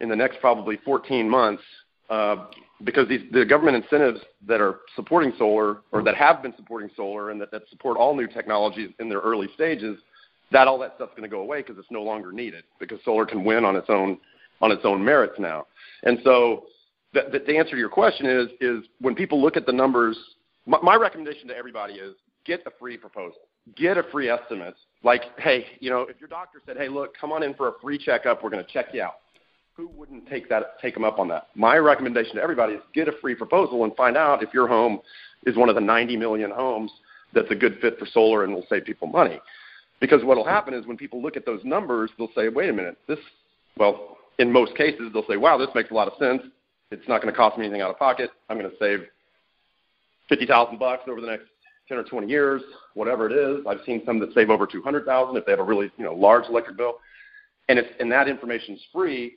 in 0.02 0.10
the 0.10 0.16
next 0.16 0.40
probably 0.40 0.78
14 0.86 1.30
months 1.30 1.64
uh, 2.10 2.46
because 2.84 3.08
these, 3.08 3.22
the 3.32 3.46
government 3.46 3.84
incentives 3.84 4.20
that 4.48 4.62
are 4.62 4.80
supporting 4.96 5.34
solar 5.38 5.82
or 5.92 6.02
that 6.02 6.16
have 6.16 6.42
been 6.42 6.54
supporting 6.56 6.90
solar 6.96 7.32
and 7.32 7.40
that, 7.42 7.52
that 7.52 7.64
support 7.70 7.98
all 7.98 8.16
new 8.16 8.28
technologies 8.28 8.90
in 9.00 9.10
their 9.10 9.20
early 9.20 9.48
stages, 9.54 9.98
that 10.52 10.68
all 10.68 10.80
that 10.80 10.94
stuff's 10.96 11.12
going 11.12 11.30
to 11.30 11.34
go 11.34 11.42
away 11.42 11.62
because 11.62 11.78
it's 11.78 11.92
no 11.92 12.02
longer 12.02 12.32
needed 12.32 12.64
because 12.80 13.00
solar 13.04 13.26
can 13.26 13.44
win 13.44 13.66
on 13.66 13.76
its 13.76 13.88
own 13.90 14.18
on 14.62 14.72
its 14.72 14.82
own 14.84 15.04
merits 15.04 15.36
now. 15.40 15.66
And 16.04 16.20
so 16.24 16.66
the, 17.14 17.22
the, 17.32 17.40
the 17.40 17.58
answer 17.58 17.72
to 17.72 17.78
your 17.78 17.90
question 17.90 18.26
is 18.26 18.48
is 18.60 18.84
when 19.00 19.16
people 19.16 19.42
look 19.42 19.56
at 19.58 19.66
the 19.66 19.72
numbers, 19.72 20.18
my, 20.66 20.80
my 20.82 20.96
recommendation 20.96 21.48
to 21.50 21.56
everybody 21.56 21.96
is 21.96 22.16
get 22.46 22.62
a 22.66 22.72
free 22.80 22.98
proposal, 22.98 23.42
get 23.76 23.98
a 23.98 24.04
free 24.12 24.30
estimate. 24.30 24.76
Like, 25.04 25.22
hey, 25.38 25.66
you 25.80 25.90
know, 25.90 26.02
if 26.02 26.20
your 26.20 26.30
doctor 26.30 26.62
said, 26.66 26.78
hey, 26.78 26.90
look, 26.90 27.16
come 27.20 27.32
on 27.32 27.44
in 27.44 27.54
for 27.54 27.68
a 27.70 27.74
free 27.82 27.98
checkup, 27.98 28.44
we're 28.44 28.50
going 28.50 28.66
to 28.66 28.72
check 28.72 28.88
you 28.94 29.04
out 29.04 29.16
who 29.80 29.88
wouldn't 29.96 30.28
take 30.28 30.50
that 30.50 30.78
take 30.82 30.94
them 30.94 31.06
up 31.06 31.20
on 31.20 31.30
that? 31.30 31.48
My 31.56 31.78
recommendation 31.78 32.36
to 32.36 32.42
everybody 32.42 32.74
is 32.74 32.82
get 32.94 33.08
a 33.08 33.14
free 33.22 33.34
proposal 33.34 33.86
and 33.86 33.96
find 33.96 34.18
out 34.18 34.44
if 34.44 34.54
your 34.54 34.68
home 34.68 35.00
is 35.46 35.56
one 35.56 35.70
of 35.70 35.76
the 35.76 35.82
90 35.82 36.18
million 36.18 36.52
homes 36.52 36.92
that's 37.34 37.50
a 37.50 37.56
good 37.56 37.78
fit 37.80 37.98
for 37.98 38.06
solar 38.06 38.44
and 38.44 38.54
will 38.54 38.66
save 38.70 38.84
people 38.84 39.08
money. 39.08 39.40
Because 40.02 40.22
what 40.26 40.36
will 40.36 40.46
happen 40.46 40.74
is 40.74 40.86
when 40.86 40.98
people 40.98 41.22
look 41.22 41.38
at 41.38 41.46
those 41.46 41.62
numbers, 41.64 42.12
they'll 42.18 42.32
say, 42.36 42.50
wait 42.50 42.70
a 42.70 42.74
minute, 42.74 42.98
this, 43.08 43.20
well, 43.78 44.18
in 44.38 44.52
most 44.52 44.76
cases, 44.76 45.12
they'll 45.14 45.28
say, 45.30 45.38
wow, 45.38 45.58
this 45.58 45.70
makes 45.74 45.92
a 45.92 45.94
lot 45.94 46.10
of 46.10 46.18
sense. 46.20 46.42
It's 46.92 47.08
not 47.08 47.22
going 47.22 47.34
to 47.34 47.38
cost 47.38 47.58
me 47.58 47.64
anything 47.64 47.82
out 47.82 47.90
of 47.90 47.98
pocket. 47.98 48.32
I'm 48.50 48.58
going 48.60 48.70
to 48.70 48.78
save 48.80 49.06
50,000 50.28 50.78
bucks 50.78 51.04
over 51.08 51.22
the 51.22 51.28
next 51.28 51.46
10 51.88 51.98
or 51.98 52.04
20 52.04 52.28
years, 52.28 52.62
whatever 52.96 53.30
it 53.30 53.34
is. 53.34 53.66
I've 53.66 53.80
seen 53.86 54.02
some 54.06 54.20
that 54.20 54.34
save 54.34 54.50
over 54.50 54.68
200,000 54.68 55.38
if 55.38 55.46
they 55.46 55.54
have 55.54 55.60
a 55.60 55.64
really, 55.64 55.90
you 55.98 56.04
know, 56.04 56.14
large 56.14 56.46
electric 56.50 56.76
bill. 56.76 56.96
And 57.70 57.80
if 57.80 57.86
and 58.00 58.12
that 58.12 58.28
information 58.28 58.76
is 58.76 58.82
free, 58.92 59.36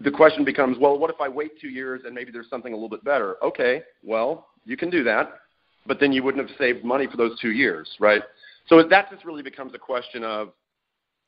the 0.00 0.10
question 0.10 0.44
becomes, 0.44 0.78
well, 0.78 0.98
what 0.98 1.10
if 1.10 1.20
I 1.20 1.28
wait 1.28 1.52
two 1.60 1.68
years 1.68 2.02
and 2.04 2.14
maybe 2.14 2.30
there's 2.30 2.48
something 2.50 2.72
a 2.72 2.76
little 2.76 2.88
bit 2.88 3.04
better? 3.04 3.36
Okay, 3.42 3.82
well, 4.02 4.48
you 4.64 4.76
can 4.76 4.90
do 4.90 5.02
that, 5.04 5.40
but 5.86 6.00
then 6.00 6.12
you 6.12 6.22
wouldn't 6.22 6.46
have 6.46 6.56
saved 6.58 6.84
money 6.84 7.06
for 7.10 7.16
those 7.16 7.38
two 7.40 7.50
years, 7.50 7.88
right? 7.98 8.22
So 8.66 8.82
that 8.82 9.10
just 9.10 9.24
really 9.24 9.42
becomes 9.42 9.74
a 9.74 9.78
question 9.78 10.24
of 10.24 10.52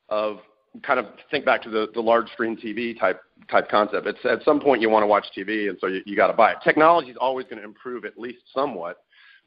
of 0.09 0.39
kind 0.81 0.99
of 0.99 1.05
think 1.29 1.45
back 1.45 1.61
to 1.61 1.69
the, 1.69 1.87
the 1.93 2.01
large 2.01 2.27
screen 2.31 2.57
TV 2.57 2.99
type 2.99 3.21
type 3.49 3.69
concept. 3.69 4.07
It's 4.07 4.19
at 4.25 4.43
some 4.43 4.59
point 4.59 4.81
you 4.81 4.89
want 4.89 5.03
to 5.03 5.07
watch 5.07 5.25
TV, 5.37 5.69
and 5.69 5.77
so 5.79 5.87
you, 5.87 6.01
you 6.05 6.15
got 6.15 6.27
to 6.27 6.33
buy 6.33 6.51
it. 6.51 6.57
Technology 6.63 7.11
is 7.11 7.17
always 7.19 7.45
going 7.45 7.57
to 7.57 7.63
improve 7.63 8.05
at 8.05 8.17
least 8.17 8.39
somewhat, 8.53 8.97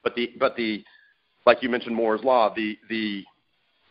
but 0.05 0.15
the 0.15 0.33
but 0.39 0.57
the 0.57 0.85
like 1.47 1.63
you 1.63 1.69
mentioned 1.69 1.97
Moore's 1.97 2.23
law, 2.23 2.53
the 2.55 2.79
the 2.89 3.25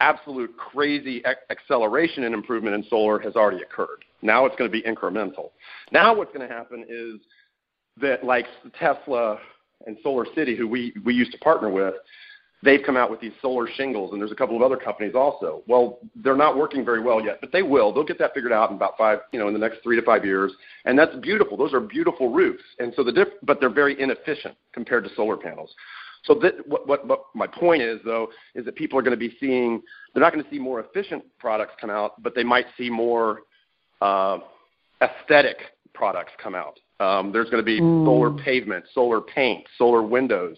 absolute 0.01 0.55
crazy 0.57 1.23
acceleration 1.49 2.23
and 2.23 2.33
improvement 2.33 2.75
in 2.75 2.83
solar 2.89 3.19
has 3.19 3.35
already 3.35 3.61
occurred. 3.61 4.04
Now 4.21 4.45
it's 4.45 4.55
going 4.55 4.69
to 4.69 4.71
be 4.71 4.83
incremental. 4.83 5.51
Now 5.91 6.15
what's 6.15 6.33
going 6.35 6.47
to 6.47 6.53
happen 6.53 6.85
is 6.89 7.21
that 8.01 8.23
like 8.23 8.45
Tesla 8.79 9.39
and 9.85 9.97
Solar 10.03 10.25
City, 10.35 10.55
who 10.55 10.67
we, 10.67 10.93
we 11.03 11.13
used 11.13 11.31
to 11.31 11.37
partner 11.39 11.69
with, 11.69 11.93
they've 12.63 12.81
come 12.85 12.97
out 12.97 13.11
with 13.11 13.21
these 13.21 13.33
solar 13.41 13.67
shingles, 13.75 14.11
and 14.11 14.19
there's 14.19 14.31
a 14.31 14.35
couple 14.35 14.55
of 14.55 14.61
other 14.61 14.77
companies 14.77 15.13
also. 15.15 15.61
Well, 15.67 15.99
they're 16.15 16.35
not 16.35 16.57
working 16.57 16.83
very 16.83 17.01
well 17.01 17.23
yet, 17.23 17.39
but 17.39 17.51
they 17.51 17.61
will. 17.61 17.93
They'll 17.93 18.03
get 18.03 18.17
that 18.19 18.33
figured 18.33 18.51
out 18.51 18.71
in 18.71 18.75
about 18.75 18.97
five, 18.97 19.19
you 19.31 19.39
know, 19.39 19.47
in 19.47 19.53
the 19.53 19.59
next 19.59 19.83
three 19.83 19.95
to 19.95 20.01
five 20.01 20.25
years, 20.25 20.51
and 20.85 20.97
that's 20.97 21.15
beautiful. 21.17 21.55
Those 21.57 21.73
are 21.73 21.79
beautiful 21.79 22.31
roofs, 22.33 22.63
and 22.79 22.91
so 22.95 23.03
the 23.03 23.11
diff- 23.11 23.39
but 23.43 23.59
they're 23.59 23.69
very 23.69 24.01
inefficient 24.01 24.55
compared 24.73 25.03
to 25.03 25.09
solar 25.15 25.37
panels. 25.37 25.73
So 26.23 26.33
that, 26.41 26.67
what, 26.67 26.87
what, 26.87 27.05
what 27.05 27.25
my 27.35 27.45
point 27.45 27.83
is, 27.83 27.99
though, 28.03 28.29
is 28.55 28.65
that 28.65 28.75
people 28.75 28.97
are 28.97 29.03
going 29.03 29.11
to 29.11 29.17
be 29.17 29.37
seeing, 29.39 29.81
they're 30.13 30.23
not 30.23 30.33
going 30.33 30.43
to 30.43 30.49
see 30.49 30.57
more 30.57 30.79
efficient 30.79 31.23
products 31.37 31.73
come 31.79 31.91
out, 31.91 32.21
but 32.23 32.33
they 32.33 32.43
might 32.43 32.65
see 32.77 32.89
more 32.89 33.41
uh, 34.01 34.39
aesthetic 35.01 35.57
products 35.93 36.31
come 36.41 36.55
out. 36.55 36.79
Um, 36.99 37.31
there's 37.31 37.49
going 37.49 37.61
to 37.61 37.65
be 37.65 37.81
mm. 37.81 38.05
solar 38.05 38.31
pavement, 38.31 38.85
solar 38.93 39.21
paint, 39.21 39.65
solar 39.77 40.01
windows, 40.01 40.57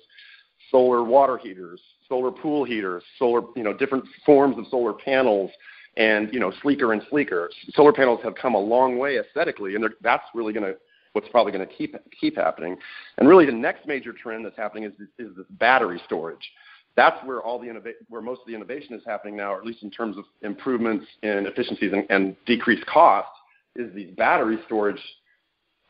solar 0.69 1.03
water 1.03 1.37
heaters, 1.37 1.81
solar 2.07 2.31
pool 2.31 2.63
heaters, 2.63 3.03
solar, 3.17 3.41
you 3.55 3.63
know, 3.63 3.73
different 3.73 4.05
forms 4.25 4.57
of 4.57 4.65
solar 4.69 4.93
panels, 4.93 5.51
and 5.97 6.31
you 6.31 6.39
know, 6.39 6.53
sleeker 6.61 6.93
and 6.93 7.01
sleeker. 7.09 7.49
Solar 7.71 7.91
panels 7.91 8.19
have 8.23 8.35
come 8.35 8.53
a 8.53 8.59
long 8.59 8.97
way 8.97 9.17
aesthetically, 9.17 9.75
and 9.75 9.85
that's 10.01 10.23
really 10.33 10.53
going 10.53 10.65
to 10.65 10.77
what's 11.13 11.27
probably 11.29 11.51
going 11.51 11.67
to 11.67 11.73
keep 11.73 11.95
keep 12.19 12.35
happening. 12.35 12.77
And 13.17 13.27
really, 13.27 13.45
the 13.45 13.51
next 13.51 13.87
major 13.87 14.13
trend 14.13 14.45
that's 14.45 14.57
happening 14.57 14.83
is 14.83 14.93
is 15.17 15.35
this 15.35 15.45
battery 15.51 15.99
storage. 16.05 16.51
That's 16.97 17.23
where 17.25 17.41
all 17.41 17.59
the 17.59 17.67
innova- 17.67 17.93
where 18.09 18.21
most 18.21 18.41
of 18.41 18.47
the 18.47 18.55
innovation 18.55 18.95
is 18.95 19.03
happening 19.05 19.37
now, 19.37 19.53
or 19.53 19.59
at 19.59 19.65
least 19.65 19.83
in 19.83 19.91
terms 19.91 20.17
of 20.17 20.25
improvements 20.41 21.05
in 21.21 21.45
efficiencies 21.45 21.93
and, 21.93 22.05
and 22.09 22.35
decreased 22.45 22.85
costs. 22.87 23.31
Is 23.75 23.93
these 23.93 24.09
battery 24.15 24.57
storage 24.65 24.99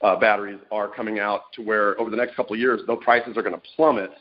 uh, 0.01 0.17
batteries 0.17 0.59
are 0.69 0.89
coming 0.89 1.19
out 1.19 1.43
to 1.53 1.61
where 1.61 1.99
over 1.99 2.09
the 2.09 2.17
next 2.17 2.35
couple 2.35 2.53
of 2.53 2.59
years, 2.59 2.81
those 2.85 2.99
prices 3.01 3.37
are 3.37 3.41
going 3.41 3.55
to 3.55 3.61
plummet, 3.77 4.11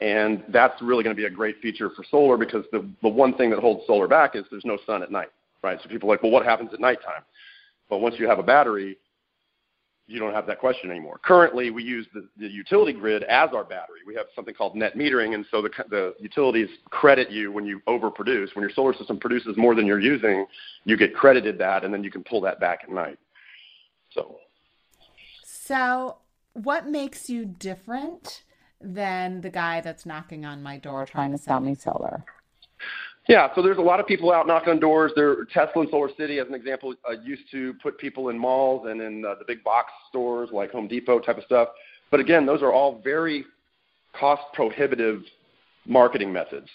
and 0.00 0.44
that's 0.50 0.80
really 0.80 1.02
going 1.02 1.14
to 1.14 1.20
be 1.20 1.26
a 1.26 1.30
great 1.30 1.56
feature 1.60 1.90
for 1.90 2.04
solar 2.08 2.36
because 2.36 2.64
the 2.70 2.88
the 3.02 3.08
one 3.08 3.34
thing 3.36 3.50
that 3.50 3.58
holds 3.58 3.84
solar 3.84 4.06
back 4.06 4.36
is 4.36 4.44
there's 4.52 4.64
no 4.64 4.78
sun 4.86 5.02
at 5.02 5.10
night, 5.10 5.30
right? 5.64 5.80
So 5.82 5.88
people 5.88 6.08
are 6.08 6.12
like, 6.14 6.22
well, 6.22 6.30
what 6.32 6.46
happens 6.46 6.70
at 6.72 6.78
nighttime? 6.78 7.22
But 7.90 7.98
once 7.98 8.14
you 8.18 8.28
have 8.28 8.38
a 8.38 8.42
battery, 8.44 8.96
you 10.06 10.18
don't 10.18 10.34
have 10.34 10.46
that 10.46 10.60
question 10.60 10.90
anymore. 10.90 11.18
Currently, 11.24 11.70
we 11.70 11.82
use 11.82 12.06
the, 12.12 12.28
the 12.36 12.46
utility 12.46 12.92
grid 12.92 13.22
as 13.24 13.50
our 13.54 13.64
battery. 13.64 14.00
We 14.06 14.14
have 14.16 14.26
something 14.36 14.54
called 14.54 14.76
net 14.76 14.96
metering, 14.96 15.34
and 15.34 15.46
so 15.50 15.62
the, 15.62 15.70
the 15.88 16.14
utilities 16.18 16.68
credit 16.90 17.30
you 17.30 17.50
when 17.50 17.64
you 17.64 17.80
overproduce. 17.88 18.54
When 18.54 18.62
your 18.62 18.70
solar 18.70 18.92
system 18.94 19.18
produces 19.18 19.56
more 19.56 19.74
than 19.74 19.86
you're 19.86 20.00
using, 20.00 20.46
you 20.84 20.96
get 20.98 21.14
credited 21.14 21.58
that, 21.58 21.84
and 21.84 21.94
then 21.94 22.04
you 22.04 22.10
can 22.10 22.22
pull 22.22 22.42
that 22.42 22.60
back 22.60 22.80
at 22.82 22.90
night. 22.90 23.18
So, 24.10 24.36
so 25.42 26.18
what 26.52 26.86
makes 26.86 27.30
you 27.30 27.46
different 27.46 28.42
than 28.80 29.40
the 29.40 29.50
guy 29.50 29.80
that's 29.80 30.04
knocking 30.04 30.44
on 30.44 30.62
my 30.62 30.78
door 30.78 31.06
trying 31.06 31.32
to 31.32 31.38
sell 31.38 31.60
me 31.60 31.74
solar? 31.74 32.24
Yeah, 33.28 33.48
so 33.54 33.62
there's 33.62 33.78
a 33.78 33.82
lot 33.82 34.00
of 34.00 34.06
people 34.06 34.32
out 34.32 34.46
knocking 34.46 34.70
on 34.70 34.80
doors. 34.80 35.12
There, 35.16 35.46
Tesla 35.46 35.82
and 35.82 35.90
Solar 35.90 36.10
City, 36.18 36.38
as 36.40 36.46
an 36.46 36.54
example, 36.54 36.94
uh, 37.08 37.14
used 37.24 37.44
to 37.52 37.72
put 37.82 37.96
people 37.98 38.28
in 38.28 38.38
malls 38.38 38.86
and 38.88 39.00
in 39.00 39.24
uh, 39.24 39.36
the 39.38 39.44
big 39.46 39.64
box 39.64 39.90
stores 40.10 40.50
like 40.52 40.70
Home 40.72 40.86
Depot 40.86 41.20
type 41.20 41.38
of 41.38 41.44
stuff. 41.44 41.68
But 42.10 42.20
again, 42.20 42.44
those 42.44 42.60
are 42.60 42.72
all 42.72 43.00
very 43.02 43.46
cost 44.18 44.42
prohibitive 44.52 45.22
marketing 45.86 46.32
methods. 46.32 46.68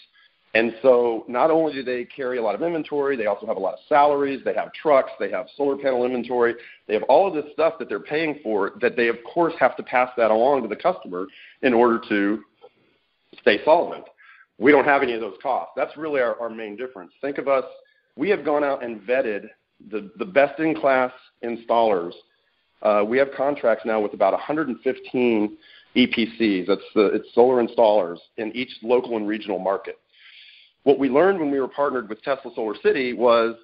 And 0.55 0.73
so 0.81 1.25
not 1.27 1.51
only 1.51 1.73
do 1.73 1.83
they 1.83 2.05
carry 2.05 2.39
a 2.39 2.41
lot 2.41 2.55
of 2.55 2.63
inventory, 2.63 3.15
they 3.15 3.27
also 3.27 3.45
have 3.45 3.57
a 3.57 3.59
lot 3.59 3.75
of 3.75 3.79
salaries, 3.87 4.41
they 4.43 4.55
have 4.55 4.73
trucks, 4.73 5.11
they 5.19 5.29
have 5.29 5.45
solar 5.55 5.77
panel 5.77 6.05
inventory, 6.05 6.55
they 6.87 6.95
have 6.95 7.03
all 7.03 7.27
of 7.27 7.35
this 7.35 7.53
stuff 7.53 7.75
that 7.77 7.87
they're 7.87 7.99
paying 7.99 8.39
for 8.41 8.71
that 8.81 8.95
they 8.95 9.09
of 9.09 9.17
course 9.31 9.53
have 9.59 9.77
to 9.77 9.83
pass 9.83 10.09
that 10.17 10.31
along 10.31 10.63
to 10.63 10.67
the 10.67 10.75
customer 10.75 11.27
in 11.61 11.71
order 11.71 12.01
to 12.09 12.43
stay 13.39 13.63
solvent. 13.63 14.05
We 14.59 14.71
don't 14.71 14.85
have 14.85 15.01
any 15.01 15.13
of 15.13 15.21
those 15.21 15.37
costs. 15.41 15.71
That's 15.75 15.95
really 15.97 16.21
our, 16.21 16.39
our 16.39 16.49
main 16.49 16.75
difference. 16.75 17.11
Think 17.21 17.37
of 17.37 17.47
us, 17.47 17.63
we 18.15 18.29
have 18.29 18.43
gone 18.43 18.63
out 18.63 18.83
and 18.83 19.01
vetted 19.01 19.47
the, 19.89 20.11
the 20.17 20.25
best 20.25 20.59
in 20.59 20.75
class 20.75 21.11
installers. 21.43 22.11
Uh, 22.81 23.03
we 23.07 23.17
have 23.17 23.29
contracts 23.35 23.85
now 23.85 24.01
with 24.01 24.13
about 24.13 24.33
115 24.33 25.57
EPCs, 25.95 26.67
that's 26.67 26.81
the, 26.93 27.05
it's 27.07 27.33
solar 27.33 27.65
installers 27.65 28.17
in 28.37 28.55
each 28.55 28.69
local 28.83 29.17
and 29.17 29.27
regional 29.27 29.57
market. 29.57 29.97
What 30.83 30.99
we 30.99 31.09
learned 31.09 31.39
when 31.39 31.51
we 31.51 31.59
were 31.59 31.67
partnered 31.67 32.09
with 32.09 32.21
Tesla 32.21 32.51
Solar 32.53 32.75
City 32.83 33.13
was 33.13 33.55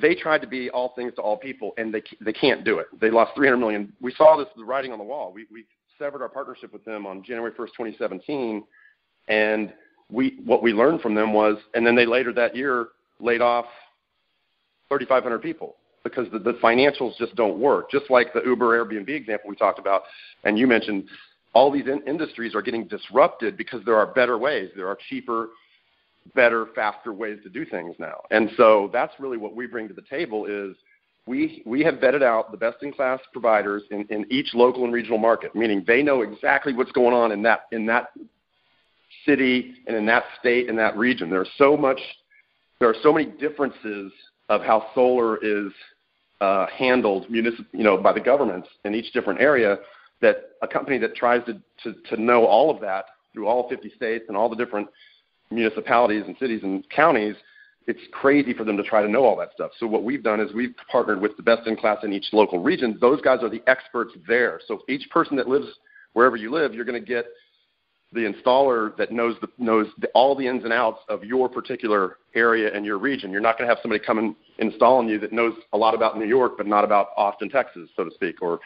they 0.00 0.14
tried 0.14 0.40
to 0.42 0.46
be 0.46 0.70
all 0.70 0.94
things 0.96 1.14
to 1.16 1.20
all 1.20 1.36
people, 1.36 1.72
and 1.78 1.92
they 1.92 2.02
they 2.20 2.32
can't 2.32 2.64
do 2.64 2.78
it. 2.78 2.86
They 3.00 3.10
lost 3.10 3.32
300 3.36 3.58
million. 3.58 3.92
We 4.00 4.12
saw 4.14 4.36
this 4.36 4.48
writing 4.58 4.92
on 4.92 4.98
the 4.98 5.04
wall. 5.04 5.32
We 5.32 5.46
we 5.50 5.64
severed 5.98 6.22
our 6.22 6.28
partnership 6.28 6.72
with 6.72 6.84
them 6.84 7.06
on 7.06 7.22
January 7.22 7.52
1st, 7.52 7.68
2017, 7.76 8.64
and 9.28 9.72
we 10.10 10.38
what 10.44 10.62
we 10.62 10.72
learned 10.72 11.00
from 11.00 11.14
them 11.14 11.32
was, 11.32 11.56
and 11.74 11.86
then 11.86 11.94
they 11.94 12.06
later 12.06 12.32
that 12.32 12.54
year 12.54 12.88
laid 13.20 13.40
off 13.40 13.66
3,500 14.88 15.40
people 15.40 15.76
because 16.04 16.30
the, 16.30 16.38
the 16.38 16.52
financials 16.62 17.16
just 17.18 17.34
don't 17.34 17.58
work. 17.58 17.90
Just 17.90 18.10
like 18.10 18.32
the 18.32 18.42
Uber 18.44 18.78
Airbnb 18.84 19.08
example 19.08 19.50
we 19.50 19.56
talked 19.56 19.78
about, 19.78 20.02
and 20.44 20.58
you 20.58 20.66
mentioned, 20.66 21.04
all 21.52 21.70
these 21.70 21.86
in- 21.86 22.02
industries 22.06 22.54
are 22.54 22.62
getting 22.62 22.86
disrupted 22.86 23.56
because 23.56 23.84
there 23.84 23.96
are 23.96 24.06
better 24.06 24.38
ways. 24.38 24.70
There 24.76 24.88
are 24.88 24.98
cheaper, 25.08 25.48
better, 26.34 26.66
faster 26.74 27.12
ways 27.12 27.38
to 27.42 27.48
do 27.48 27.64
things 27.64 27.96
now. 27.98 28.22
And 28.30 28.50
so 28.56 28.90
that's 28.92 29.14
really 29.18 29.38
what 29.38 29.56
we 29.56 29.66
bring 29.66 29.88
to 29.88 29.94
the 29.94 30.02
table 30.02 30.46
is 30.46 30.76
we, 31.26 31.62
we 31.66 31.82
have 31.82 31.94
vetted 31.94 32.22
out 32.22 32.52
the 32.52 32.56
best 32.56 32.82
in 32.82 32.92
class 32.92 33.20
providers 33.32 33.82
in, 33.90 34.06
in 34.10 34.26
each 34.30 34.54
local 34.54 34.84
and 34.84 34.92
regional 34.92 35.18
market, 35.18 35.56
meaning 35.56 35.82
they 35.86 36.02
know 36.02 36.22
exactly 36.22 36.72
what's 36.72 36.92
going 36.92 37.14
on 37.14 37.32
in 37.32 37.42
that, 37.42 37.62
in 37.72 37.86
that 37.86 38.10
city 39.26 39.74
and 39.86 39.96
in 39.96 40.06
that 40.06 40.24
state 40.40 40.68
and 40.68 40.78
that 40.78 40.96
region. 40.96 41.28
There's 41.28 41.50
so 41.58 41.76
much, 41.76 42.00
there 42.80 42.88
are 42.88 42.96
so 43.02 43.12
many 43.12 43.26
differences 43.26 44.12
of 44.48 44.62
how 44.62 44.86
solar 44.94 45.36
is 45.38 45.72
uh, 46.40 46.66
handled 46.66 47.26
municip- 47.28 47.66
you 47.72 47.84
know, 47.84 47.96
by 47.96 48.12
the 48.12 48.20
governments 48.20 48.68
in 48.84 48.94
each 48.94 49.12
different 49.12 49.40
area 49.40 49.78
that 50.20 50.50
a 50.62 50.68
company 50.68 50.98
that 50.98 51.14
tries 51.14 51.44
to, 51.46 51.54
to, 51.82 51.94
to 52.08 52.20
know 52.20 52.46
all 52.46 52.70
of 52.70 52.80
that 52.80 53.06
through 53.32 53.46
all 53.46 53.68
50 53.68 53.90
states 53.96 54.24
and 54.28 54.36
all 54.36 54.48
the 54.48 54.56
different 54.56 54.88
municipalities 55.50 56.24
and 56.26 56.36
cities 56.38 56.60
and 56.62 56.88
counties, 56.90 57.34
it's 57.86 58.00
crazy 58.12 58.52
for 58.52 58.64
them 58.64 58.76
to 58.76 58.82
try 58.82 59.02
to 59.02 59.08
know 59.08 59.24
all 59.24 59.36
that 59.36 59.50
stuff. 59.54 59.70
So 59.78 59.86
what 59.86 60.02
we've 60.02 60.22
done 60.22 60.40
is 60.40 60.52
we've 60.52 60.74
partnered 60.90 61.20
with 61.20 61.36
the 61.36 61.42
best 61.42 61.66
in 61.66 61.76
class 61.76 61.98
in 62.02 62.12
each 62.12 62.26
local 62.32 62.62
region. 62.62 62.98
Those 63.00 63.20
guys 63.20 63.40
are 63.42 63.48
the 63.48 63.62
experts 63.66 64.12
there. 64.26 64.60
So 64.66 64.80
each 64.88 65.08
person 65.10 65.36
that 65.36 65.48
lives 65.48 65.66
wherever 66.14 66.36
you 66.36 66.50
live, 66.50 66.74
you're 66.74 66.84
going 66.84 67.00
to 67.00 67.06
get 67.06 67.26
the 68.16 68.22
installer 68.22 68.96
that 68.96 69.12
knows 69.12 69.36
the, 69.40 69.48
knows 69.58 69.86
the, 69.98 70.08
all 70.08 70.34
the 70.34 70.46
ins 70.46 70.64
and 70.64 70.72
outs 70.72 71.00
of 71.08 71.22
your 71.22 71.48
particular 71.48 72.18
area 72.34 72.74
and 72.74 72.84
your 72.84 72.98
region. 72.98 73.30
You're 73.30 73.40
not 73.40 73.56
going 73.56 73.68
to 73.68 73.74
have 73.74 73.80
somebody 73.82 74.02
come 74.04 74.18
and 74.18 74.34
install 74.58 74.98
on 74.98 75.08
you 75.08 75.20
that 75.20 75.32
knows 75.32 75.54
a 75.72 75.76
lot 75.76 75.94
about 75.94 76.18
New 76.18 76.26
York 76.26 76.54
but 76.56 76.66
not 76.66 76.82
about 76.82 77.10
Austin, 77.16 77.48
Texas, 77.48 77.88
so 77.94 78.04
to 78.04 78.10
speak, 78.12 78.42
or 78.42 78.58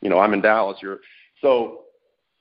you 0.00 0.10
know 0.10 0.18
I'm 0.20 0.34
in 0.34 0.40
Dallas. 0.40 0.78
You're 0.80 0.98
so 1.42 1.80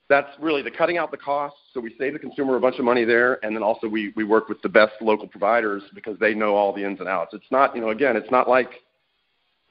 that's 0.10 0.30
really 0.40 0.62
the 0.62 0.72
cutting 0.72 0.98
out 0.98 1.12
the 1.12 1.18
costs. 1.18 1.60
So 1.74 1.80
we 1.80 1.96
save 1.98 2.14
the 2.14 2.20
consumer 2.20 2.56
a 2.56 2.60
bunch 2.60 2.78
of 2.80 2.86
money 2.86 3.04
there, 3.04 3.44
and 3.44 3.56
then 3.56 3.64
also 3.64 3.88
we 3.88 4.14
we 4.16 4.24
work 4.24 4.50
with 4.50 4.62
the 4.62 4.70
best 4.70 4.94
local 5.02 5.28
providers 5.28 5.84
because 5.96 6.20
they 6.20 6.34
know 6.34 6.56
all 6.56 6.74
the 6.74 6.84
ins 6.84 7.00
and 7.00 7.10
outs. 7.10 7.34
It's 7.34 7.52
not 7.52 7.76
you 7.76 7.82
know 7.82 7.90
again 7.90 8.16
it's 8.16 8.32
not 8.32 8.48
like 8.48 8.70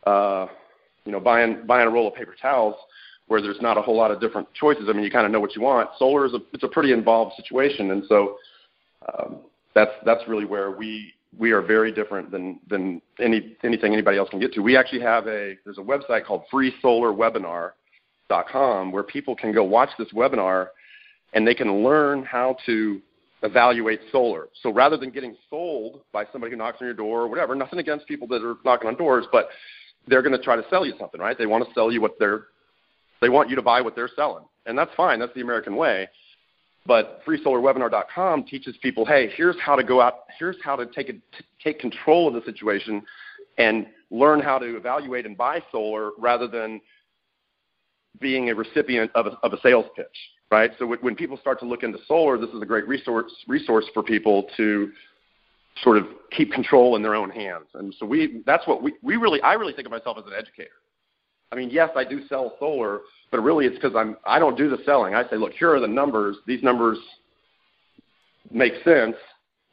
uh, 0.07 0.47
you 1.05 1.13
know 1.13 1.21
buying 1.21 1.67
buying 1.67 1.87
a 1.87 1.91
roll 1.91 2.09
of 2.09 2.15
paper 2.15 2.35
towels 2.41 2.77
where 3.29 3.43
there's 3.43 3.61
not 3.61 3.77
a 3.77 3.83
whole 3.83 3.97
lot 3.97 4.11
of 4.11 4.21
different 4.21 4.47
choices. 4.55 4.85
I 4.89 4.93
mean 4.93 5.05
you 5.05 5.11
kind 5.11 5.27
of 5.27 5.33
know 5.33 5.41
what 5.41 5.55
you 5.57 5.63
want. 5.63 5.91
Solar 5.99 6.27
is 6.27 6.35
a 6.35 6.39
it's 6.53 6.65
a 6.65 6.69
pretty 6.69 6.93
involved 6.93 7.35
situation, 7.37 7.91
and 7.91 8.05
so 8.09 8.37
um, 9.13 9.39
that's 9.75 9.93
that's 10.05 10.27
really 10.29 10.45
where 10.45 10.71
we 10.71 11.13
we 11.39 11.53
are 11.53 11.63
very 11.63 11.93
different 11.93 12.31
than 12.31 12.61
than 12.69 13.01
any 13.21 13.57
anything 13.63 13.93
anybody 13.93 14.19
else 14.19 14.29
can 14.31 14.41
get 14.41 14.53
to. 14.55 14.61
We 14.61 14.77
actually 14.77 15.03
have 15.03 15.27
a 15.27 15.57
there's 15.65 15.79
a 15.79 15.83
website 15.83 16.25
called 16.25 16.45
Free 16.51 16.73
Solar 16.81 17.13
Webinar 17.13 17.73
com 18.51 18.93
where 18.93 19.03
people 19.03 19.37
can 19.37 19.53
go 19.53 19.63
watch 19.63 19.91
this 19.99 20.09
webinar 20.13 20.69
and 21.33 21.47
they 21.47 21.55
can 21.55 21.85
learn 21.85 22.25
how 22.25 22.57
to 22.67 23.01
evaluate 23.43 24.01
solar. 24.11 24.49
So 24.63 24.73
rather 24.73 24.97
than 24.97 25.11
getting 25.11 25.37
sold 25.51 26.01
by 26.13 26.25
somebody 26.33 26.53
who 26.53 26.57
knocks 26.57 26.79
on 26.81 26.87
your 26.87 26.95
door 26.95 27.23
or 27.23 27.29
whatever, 27.29 27.55
nothing 27.55 27.79
against 27.79 28.07
people 28.07 28.27
that 28.29 28.43
are 28.43 28.57
knocking 28.65 28.89
on 28.89 28.97
doors, 28.97 29.27
but 29.31 29.49
they're 30.09 30.23
going 30.23 30.37
to 30.37 30.43
try 30.43 30.57
to 30.57 30.65
sell 30.71 30.87
you 30.87 30.95
something, 30.99 31.21
right? 31.21 31.37
They 31.37 31.47
want 31.47 31.67
to 31.67 31.75
sell 31.75 31.93
you 31.93 32.01
what 32.01 32.19
they're 32.19 32.47
they 33.21 33.29
want 33.29 33.49
you 33.51 33.57
to 33.57 33.63
buy 33.63 33.81
what 33.81 33.95
they're 33.95 34.11
selling. 34.15 34.45
And 34.67 34.77
that's 34.77 34.95
fine. 34.97 35.19
That's 35.19 35.35
the 35.35 35.41
American 35.41 35.77
way. 35.77 36.09
But 36.87 37.21
freesolarwebinar.com 37.27 38.45
teaches 38.45 38.77
people, 38.83 39.05
hey, 39.05 39.31
here's 39.37 39.57
how 39.61 39.77
to 39.77 39.83
go 39.83 40.01
out, 40.01 40.21
here's 40.39 40.57
how 40.63 40.77
to 40.77 40.87
take 40.87 41.09
a, 41.09 41.15
take 41.63 41.81
control 41.81 42.29
of 42.29 42.35
the 42.35 42.43
situation 42.51 43.03
and 43.59 43.87
learn 44.11 44.41
how 44.41 44.59
to 44.59 44.77
evaluate 44.77 45.27
and 45.27 45.37
buy 45.37 45.61
solar 45.73 46.11
rather 46.19 46.47
than 46.47 46.81
being 48.21 48.51
a 48.51 48.55
recipient 48.55 49.11
of 49.15 49.27
a, 49.27 49.31
of 49.43 49.53
a 49.53 49.61
sales 49.61 49.87
pitch, 49.97 50.07
right? 50.51 50.71
So 50.79 50.87
when 50.87 51.17
people 51.17 51.37
start 51.39 51.59
to 51.61 51.67
look 51.67 51.83
into 51.83 51.99
solar, 52.07 52.39
this 52.39 52.51
is 52.51 52.63
a 52.63 52.67
great 52.67 52.87
resource 52.87 53.33
resource 53.49 53.85
for 53.93 54.03
people 54.03 54.49
to 54.57 54.91
sort 55.83 55.99
of 55.99 56.07
keep 56.31 56.53
control 56.53 56.97
in 56.97 57.03
their 57.03 57.15
own 57.15 57.31
hands. 57.31 57.67
And 57.75 57.95
so 57.99 58.07
we 58.07 58.43
that's 58.47 58.67
what 58.67 58.83
we, 58.83 58.95
we 59.03 59.17
really 59.17 59.41
I 59.43 59.55
really 59.55 59.73
think 59.73 59.87
of 59.87 59.93
myself 59.93 60.19
as 60.19 60.25
an 60.27 60.33
educator. 60.33 60.71
I 61.53 61.57
mean, 61.57 61.71
yes, 61.71 61.91
I 61.97 62.05
do 62.05 62.27
sell 62.29 62.55
solar, 62.59 63.01
but 63.31 63.41
really 63.41 63.67
it's 63.67 63.77
because 63.77 63.95
I'm 63.97 64.17
I 64.25 64.39
don't 64.39 64.57
do 64.57 64.69
the 64.69 64.79
selling. 64.85 65.15
I 65.15 65.29
say, 65.29 65.37
look, 65.37 65.53
here 65.53 65.75
are 65.75 65.81
the 65.81 65.87
numbers. 65.87 66.37
These 66.47 66.63
numbers 66.63 66.99
make 68.51 68.73
sense. 68.85 69.17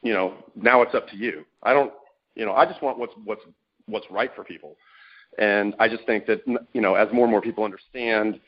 You 0.01 0.13
know, 0.13 0.33
now 0.55 0.81
it's 0.81 0.93
up 0.93 1.07
to 1.09 1.17
you. 1.17 1.45
I 1.63 1.73
don't, 1.73 1.91
you 2.35 2.45
know, 2.45 2.53
I 2.53 2.65
just 2.65 2.81
want 2.81 2.99
what's 2.99 3.13
what's 3.25 3.41
what's 3.87 4.05
right 4.11 4.31
for 4.35 4.43
people. 4.43 4.75
And 5.39 5.73
I 5.79 5.87
just 5.87 6.05
think 6.05 6.25
that 6.27 6.41
you 6.73 6.81
know, 6.81 6.95
as 6.95 7.11
more 7.11 7.25
and 7.25 7.31
more 7.31 7.41
people 7.41 7.63
understand 7.63 8.39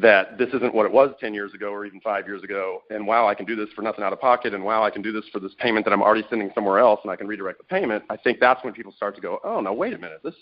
that 0.00 0.38
this 0.38 0.48
isn't 0.50 0.72
what 0.72 0.86
it 0.86 0.92
was 0.92 1.10
10 1.18 1.34
years 1.34 1.54
ago 1.54 1.70
or 1.70 1.84
even 1.84 2.00
five 2.00 2.24
years 2.26 2.44
ago, 2.44 2.82
and 2.90 3.04
wow, 3.04 3.26
I 3.26 3.34
can 3.34 3.44
do 3.44 3.56
this 3.56 3.68
for 3.74 3.82
nothing 3.82 4.04
out 4.04 4.12
of 4.12 4.20
pocket, 4.20 4.54
and 4.54 4.64
wow, 4.64 4.84
I 4.84 4.90
can 4.90 5.02
do 5.02 5.10
this 5.10 5.24
for 5.32 5.40
this 5.40 5.50
payment 5.58 5.84
that 5.86 5.92
I'm 5.92 6.02
already 6.02 6.24
sending 6.30 6.52
somewhere 6.54 6.78
else, 6.78 7.00
and 7.02 7.10
I 7.10 7.16
can 7.16 7.26
redirect 7.26 7.58
the 7.58 7.64
payment. 7.64 8.04
I 8.08 8.16
think 8.16 8.38
that's 8.38 8.62
when 8.62 8.72
people 8.72 8.92
start 8.92 9.16
to 9.16 9.20
go, 9.20 9.40
oh 9.42 9.60
no, 9.60 9.72
wait 9.72 9.94
a 9.94 9.98
minute, 9.98 10.20
this 10.22 10.34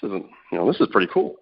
this 0.00 0.08
isn't, 0.08 0.26
you 0.52 0.58
know, 0.58 0.70
this 0.70 0.80
is 0.80 0.88
pretty 0.90 1.10
cool. 1.12 1.36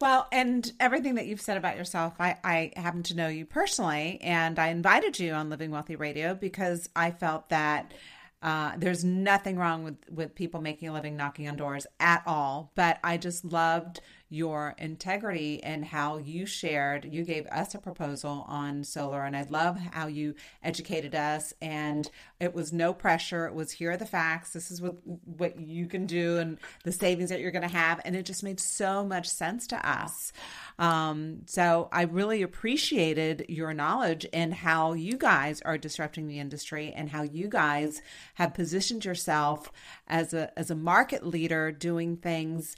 Well, 0.00 0.28
and 0.30 0.70
everything 0.78 1.16
that 1.16 1.26
you've 1.26 1.40
said 1.40 1.56
about 1.56 1.76
yourself, 1.76 2.14
I, 2.20 2.36
I 2.44 2.72
happen 2.76 3.02
to 3.04 3.16
know 3.16 3.26
you 3.26 3.44
personally, 3.44 4.20
and 4.22 4.58
I 4.58 4.68
invited 4.68 5.18
you 5.18 5.32
on 5.32 5.50
Living 5.50 5.72
Wealthy 5.72 5.96
Radio 5.96 6.34
because 6.34 6.88
I 6.94 7.10
felt 7.10 7.48
that 7.48 7.92
uh, 8.40 8.72
there's 8.76 9.04
nothing 9.04 9.56
wrong 9.56 9.82
with, 9.82 9.96
with 10.08 10.36
people 10.36 10.60
making 10.60 10.88
a 10.88 10.92
living 10.92 11.16
knocking 11.16 11.48
on 11.48 11.56
doors 11.56 11.84
at 11.98 12.22
all. 12.26 12.70
But 12.76 13.00
I 13.02 13.16
just 13.16 13.44
loved 13.44 14.00
your 14.30 14.74
integrity 14.78 15.62
and 15.62 15.84
how 15.84 16.18
you 16.18 16.44
shared. 16.44 17.06
You 17.10 17.24
gave 17.24 17.46
us 17.46 17.74
a 17.74 17.78
proposal 17.78 18.44
on 18.48 18.84
solar, 18.84 19.24
and 19.24 19.36
I 19.36 19.46
love 19.48 19.78
how 19.78 20.06
you 20.06 20.34
educated 20.62 21.14
us. 21.14 21.54
And 21.62 22.10
it 22.38 22.54
was 22.54 22.72
no 22.72 22.92
pressure. 22.92 23.46
It 23.46 23.54
was 23.54 23.72
here 23.72 23.92
are 23.92 23.96
the 23.96 24.06
facts. 24.06 24.52
This 24.52 24.70
is 24.70 24.82
what 24.82 24.96
what 25.24 25.58
you 25.58 25.86
can 25.86 26.06
do, 26.06 26.38
and 26.38 26.58
the 26.84 26.92
savings 26.92 27.30
that 27.30 27.40
you're 27.40 27.50
going 27.50 27.68
to 27.68 27.68
have. 27.68 28.00
And 28.04 28.14
it 28.14 28.26
just 28.26 28.42
made 28.42 28.60
so 28.60 29.04
much 29.04 29.28
sense 29.28 29.66
to 29.68 29.88
us. 29.88 30.32
Um, 30.78 31.42
so 31.46 31.88
I 31.90 32.02
really 32.02 32.42
appreciated 32.42 33.46
your 33.48 33.72
knowledge 33.74 34.26
and 34.32 34.54
how 34.54 34.92
you 34.92 35.16
guys 35.16 35.60
are 35.62 35.78
disrupting 35.78 36.28
the 36.28 36.38
industry 36.38 36.92
and 36.94 37.10
how 37.10 37.22
you 37.22 37.48
guys 37.48 38.00
have 38.34 38.54
positioned 38.54 39.04
yourself 39.04 39.72
as 40.06 40.34
a 40.34 40.56
as 40.58 40.70
a 40.70 40.74
market 40.74 41.26
leader 41.26 41.72
doing 41.72 42.16
things 42.16 42.76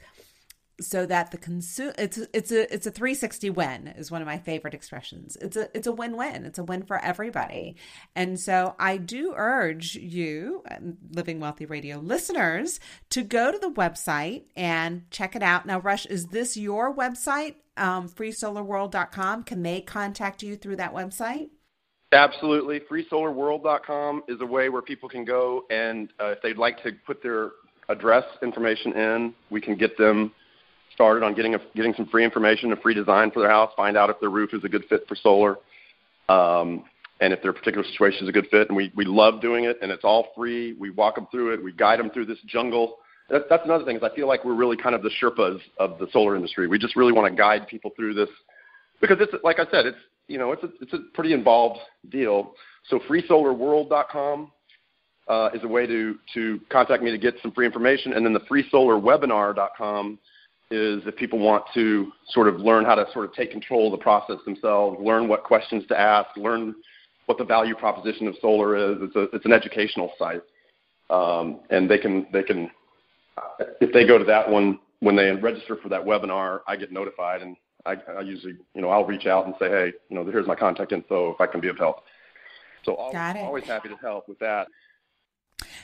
so 0.81 1.07
that 1.07 1.31
the 1.31 1.39
consumer 1.39 1.93
it's 1.99 2.19
it's 2.33 2.51
a 2.51 2.73
it's 2.73 2.87
a 2.87 2.91
360 2.91 3.51
win 3.51 3.89
is 3.89 4.11
one 4.11 4.23
of 4.23 4.27
my 4.27 4.39
favorite 4.39 4.75
expressions. 4.75 5.37
It's 5.41 5.57
a 5.57 5.69
it's 5.77 5.87
a 5.87 5.93
win-win. 5.93 6.45
It's 6.45 6.59
a 6.59 6.65
win 6.65 6.83
for 6.83 6.99
everybody. 6.99 7.77
And 8.15 8.39
so 8.39 8.75
I 8.79 8.97
do 8.97 9.35
urge 9.37 9.95
you 9.97 10.63
um, 10.71 10.97
Living 11.13 11.41
Wealthy 11.41 11.67
Radio 11.67 11.99
listeners 11.99 12.81
to 13.11 13.23
go 13.23 13.53
to 13.53 13.59
the 13.59 13.71
website 13.71 14.45
and 14.57 15.11
check 15.11 15.37
it 15.37 15.43
out. 15.43 15.67
Now 15.67 15.81
Rush, 15.81 16.07
is 16.07 16.27
this 16.27 16.57
your 16.57 16.95
website? 16.95 17.57
Um, 17.77 18.09
freesolarworld.com. 18.09 19.45
Can 19.45 19.63
they 19.63 19.81
contact 19.81 20.43
you 20.43 20.57
through 20.57 20.77
that 20.77 20.93
website? 20.93 21.51
Absolutely. 22.13 22.81
FreeSolarWorld.com 22.81 24.25
is 24.27 24.41
a 24.41 24.47
way 24.47 24.69
where 24.69 24.83
people 24.83 25.09
can 25.09 25.25
go 25.25 25.65
and 25.71 26.13
uh, 26.21 26.27
if 26.27 26.43
they'd 26.43 26.59
like 26.59 26.83
to 26.83 26.93
put 27.07 27.23
their 27.23 27.53
address 27.89 28.25
information 28.43 28.93
in, 28.95 29.35
we 29.51 29.61
can 29.61 29.77
get 29.77 29.97
them 29.97 30.33
started 31.01 31.25
on 31.25 31.35
getting 31.35 31.55
a, 31.55 31.59
getting 31.75 31.95
some 31.95 32.05
free 32.09 32.23
information, 32.23 32.71
a 32.75 32.77
free 32.77 32.93
design 32.93 33.31
for 33.31 33.41
their 33.41 33.49
house, 33.49 33.73
find 33.75 33.97
out 33.97 34.11
if 34.11 34.21
their 34.21 34.29
roof 34.29 34.53
is 34.53 34.63
a 34.65 34.69
good 34.69 34.85
fit 34.91 35.03
for 35.09 35.15
solar, 35.15 35.57
um, 36.29 36.85
and 37.23 37.33
if 37.33 37.41
their 37.41 37.55
particular 37.55 37.87
situation 37.87 38.25
is 38.25 38.29
a 38.29 38.33
good 38.33 38.47
fit. 38.51 38.69
And 38.69 38.77
we, 38.77 38.93
we 38.95 39.07
love 39.07 39.41
doing 39.41 39.65
it, 39.65 39.79
and 39.81 39.91
it's 39.91 40.05
all 40.05 40.29
free. 40.37 40.75
We 40.75 40.91
walk 40.91 41.15
them 41.15 41.27
through 41.31 41.55
it. 41.55 41.65
We 41.65 41.73
guide 41.73 42.01
them 42.01 42.11
through 42.11 42.27
this 42.27 42.37
jungle. 42.45 42.97
That, 43.31 43.45
that's 43.49 43.65
another 43.65 43.87
thing 43.87 43.97
is 43.97 44.03
I 44.03 44.15
feel 44.15 44.29
like 44.29 44.45
we're 44.45 44.55
really 44.55 44.77
kind 44.77 44.95
of 44.95 45.03
the 45.03 45.11
Sherpas 45.23 45.59
of 45.79 45.99
the 45.99 46.07
solar 46.13 46.37
industry. 46.37 46.69
We 46.69 46.79
just 46.79 46.97
really 46.97 47.13
want 47.13 47.33
to 47.33 47.35
guide 47.35 47.67
people 47.67 47.93
through 47.97 48.13
this 48.13 48.29
because 49.01 49.17
it's 49.21 49.33
like 49.43 49.59
I 49.59 49.65
said, 49.71 49.87
it's 49.87 49.99
you 50.29 50.37
know, 50.37 50.53
it's 50.53 50.63
a 50.63 50.69
it's 50.83 50.93
a 50.93 50.99
pretty 51.15 51.33
involved 51.33 51.81
deal. 52.11 52.53
So 52.91 53.01
freesolarworld.com 53.09 54.53
uh, 55.29 55.49
is 55.55 55.65
a 55.65 55.69
way 55.69 55.87
to 55.87 56.19
to 56.35 56.61
contact 56.69 57.03
me 57.03 57.11
to 57.11 57.19
get 57.19 57.37
some 57.41 57.53
free 57.53 57.65
information, 57.65 58.13
and 58.13 58.27
then 58.27 58.35
the 58.35 58.41
freesolarwebinar.com 58.41 60.19
is 60.71 61.03
if 61.07 61.17
people 61.17 61.39
want 61.39 61.65
to 61.75 62.13
sort 62.29 62.49
of 62.49 62.61
learn 62.61 62.85
how 62.85 62.95
to 62.95 63.05
sort 63.13 63.25
of 63.25 63.35
take 63.35 63.51
control 63.51 63.93
of 63.93 63.99
the 63.99 64.03
process 64.03 64.37
themselves, 64.45 64.99
learn 65.01 65.29
what 65.29 65.43
questions 65.43 65.85
to 65.89 65.99
ask, 65.99 66.29
learn 66.37 66.75
what 67.27 67.39
the 67.39 67.45
value 67.45 67.75
proposition 67.75 68.29
of 68.29 68.35
solar 68.41 68.77
is. 68.77 68.99
It's 69.01 69.17
a 69.17 69.23
it's 69.35 69.45
an 69.45 69.53
educational 69.53 70.13
site, 70.19 70.43
um, 71.11 71.61
and 71.71 71.91
they 71.91 71.99
can 71.99 72.27
they 72.33 72.43
can 72.43 72.71
if 73.81 73.93
they 73.93 74.07
go 74.07 74.19
to 74.19 74.25
that 74.25 74.49
one 74.49 74.79
when 75.01 75.17
they 75.17 75.31
register 75.31 75.77
for 75.83 75.89
that 75.89 76.05
webinar, 76.05 76.61
I 76.67 76.77
get 76.77 76.93
notified 76.93 77.43
and 77.43 77.57
I, 77.87 77.97
I 78.19 78.21
usually, 78.21 78.57
you 78.75 78.83
know, 78.83 78.91
I'll 78.91 79.07
reach 79.07 79.27
out 79.27 79.47
and 79.47 79.55
say, 79.59 79.69
hey, 79.69 79.93
you 80.09 80.17
know, 80.17 80.31
here's 80.31 80.47
my 80.47 80.55
contact 80.55 80.93
info 80.93 81.33
if 81.33 81.41
I 81.41 81.47
can 81.47 81.61
be 81.61 81.69
of 81.69 81.79
help. 81.79 82.05
So 82.85 82.95
always, 82.95 83.17
always 83.43 83.65
happy 83.65 83.89
to 83.89 83.97
help 83.97 84.29
with 84.29 84.39
that. 84.41 84.69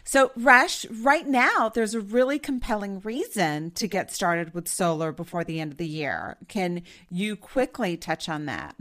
So, 0.08 0.30
Rush, 0.36 0.86
right 0.88 1.26
now, 1.26 1.68
there's 1.68 1.92
a 1.92 2.00
really 2.00 2.38
compelling 2.38 3.00
reason 3.00 3.72
to 3.72 3.88
get 3.88 4.12
started 4.12 4.54
with 4.54 4.68
solar 4.68 5.10
before 5.10 5.42
the 5.42 5.58
end 5.58 5.72
of 5.72 5.78
the 5.78 5.86
year. 5.86 6.36
Can 6.46 6.82
you 7.10 7.34
quickly 7.34 7.96
touch 7.96 8.28
on 8.28 8.46
that? 8.46 8.76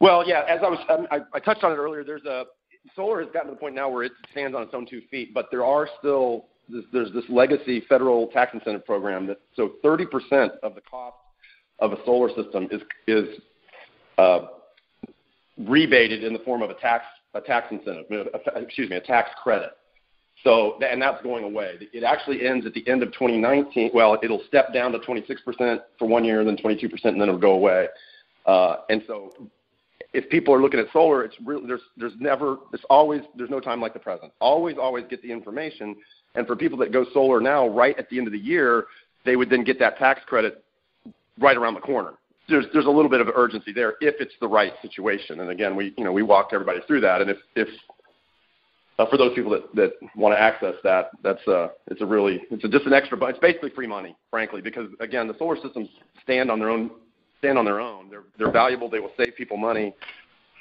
Well, 0.00 0.28
yeah, 0.28 0.42
as 0.46 0.60
I 0.62 0.68
was, 0.68 0.78
um, 0.90 1.06
I, 1.10 1.20
I 1.32 1.40
touched 1.40 1.64
on 1.64 1.72
it 1.72 1.76
earlier. 1.76 2.04
There's 2.04 2.26
a 2.26 2.44
solar 2.94 3.22
has 3.22 3.32
gotten 3.32 3.48
to 3.48 3.54
the 3.54 3.58
point 3.58 3.74
now 3.74 3.88
where 3.88 4.04
it 4.04 4.12
stands 4.30 4.54
on 4.54 4.62
its 4.62 4.74
own 4.74 4.86
two 4.86 5.00
feet, 5.10 5.32
but 5.32 5.46
there 5.50 5.64
are 5.64 5.88
still 5.98 6.48
this, 6.68 6.84
there's 6.92 7.10
this 7.14 7.24
legacy 7.30 7.82
federal 7.88 8.26
tax 8.26 8.52
incentive 8.52 8.84
program 8.84 9.26
that 9.28 9.40
so 9.56 9.72
30% 9.82 10.50
of 10.62 10.74
the 10.74 10.82
cost 10.82 11.16
of 11.78 11.92
a 11.92 11.96
solar 12.04 12.28
system 12.34 12.68
is 12.70 12.82
is 13.06 13.38
uh, 14.18 14.40
rebated 15.56 16.22
in 16.22 16.34
the 16.34 16.38
form 16.40 16.60
of 16.60 16.68
a 16.68 16.74
tax 16.74 17.04
a 17.32 17.40
tax 17.40 17.68
incentive, 17.70 18.04
excuse 18.56 18.90
me, 18.90 18.96
a 18.96 19.00
tax 19.00 19.30
credit. 19.42 19.70
So 20.44 20.78
and 20.80 21.00
that's 21.02 21.22
going 21.22 21.44
away. 21.44 21.78
It 21.92 22.04
actually 22.04 22.46
ends 22.46 22.64
at 22.64 22.72
the 22.72 22.86
end 22.88 23.02
of 23.02 23.12
2019. 23.12 23.90
Well, 23.92 24.18
it'll 24.22 24.42
step 24.46 24.72
down 24.72 24.92
to 24.92 24.98
26% 24.98 25.80
for 25.98 26.06
one 26.06 26.24
year, 26.24 26.44
then 26.44 26.56
22%, 26.56 26.90
and 27.04 27.20
then 27.20 27.28
it'll 27.28 27.38
go 27.38 27.52
away. 27.52 27.88
Uh, 28.46 28.76
and 28.88 29.02
so, 29.06 29.32
if 30.14 30.28
people 30.30 30.54
are 30.54 30.62
looking 30.62 30.80
at 30.80 30.86
solar, 30.92 31.24
it's 31.24 31.34
really 31.44 31.66
there's 31.66 31.82
there's 31.96 32.14
never 32.18 32.58
there's 32.70 32.84
always 32.88 33.22
there's 33.36 33.50
no 33.50 33.60
time 33.60 33.80
like 33.80 33.92
the 33.92 33.98
present. 33.98 34.32
Always 34.40 34.76
always 34.80 35.04
get 35.10 35.22
the 35.22 35.30
information. 35.30 35.96
And 36.34 36.46
for 36.46 36.54
people 36.56 36.78
that 36.78 36.92
go 36.92 37.04
solar 37.12 37.40
now, 37.40 37.68
right 37.68 37.98
at 37.98 38.08
the 38.08 38.18
end 38.18 38.26
of 38.26 38.32
the 38.32 38.38
year, 38.38 38.86
they 39.24 39.36
would 39.36 39.50
then 39.50 39.64
get 39.64 39.78
that 39.80 39.98
tax 39.98 40.20
credit 40.26 40.64
right 41.38 41.56
around 41.56 41.74
the 41.74 41.80
corner. 41.80 42.14
There's 42.48 42.66
there's 42.72 42.86
a 42.86 42.90
little 42.90 43.10
bit 43.10 43.20
of 43.20 43.28
urgency 43.34 43.72
there 43.72 43.94
if 44.00 44.14
it's 44.20 44.34
the 44.40 44.48
right 44.48 44.72
situation. 44.80 45.40
And 45.40 45.50
again, 45.50 45.76
we 45.76 45.92
you 45.98 46.04
know 46.04 46.12
we 46.12 46.22
walked 46.22 46.54
everybody 46.54 46.80
through 46.86 47.00
that. 47.02 47.20
And 47.20 47.30
if 47.30 47.38
if 47.56 47.68
for 49.06 49.16
those 49.16 49.34
people 49.34 49.52
that, 49.52 49.74
that 49.74 49.92
want 50.16 50.34
to 50.34 50.40
access 50.40 50.74
that, 50.82 51.10
that's 51.22 51.46
uh, 51.46 51.68
it's 51.86 52.00
a 52.00 52.06
really 52.06 52.42
it's 52.50 52.64
a, 52.64 52.68
just 52.68 52.84
an 52.86 52.92
extra, 52.92 53.16
but 53.16 53.30
it's 53.30 53.38
basically 53.38 53.70
free 53.70 53.86
money, 53.86 54.16
frankly, 54.30 54.60
because 54.60 54.88
again, 55.00 55.28
the 55.28 55.36
solar 55.38 55.56
systems 55.56 55.88
stand 56.22 56.50
on 56.50 56.58
their 56.58 56.70
own 56.70 56.90
stand 57.38 57.56
on 57.58 57.64
their 57.64 57.80
own. 57.80 58.10
They're 58.10 58.24
they're 58.38 58.50
valuable. 58.50 58.90
They 58.90 58.98
will 58.98 59.12
save 59.16 59.36
people 59.36 59.56
money 59.56 59.94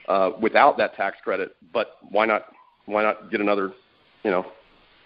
uh, 0.08 0.32
without 0.40 0.78
that 0.78 0.96
tax 0.96 1.18
credit. 1.24 1.56
But 1.74 1.98
why 2.10 2.26
not 2.26 2.54
why 2.86 3.04
not 3.04 3.32
get 3.32 3.42
another 3.42 3.74
you 4.24 4.30
know 4.30 4.46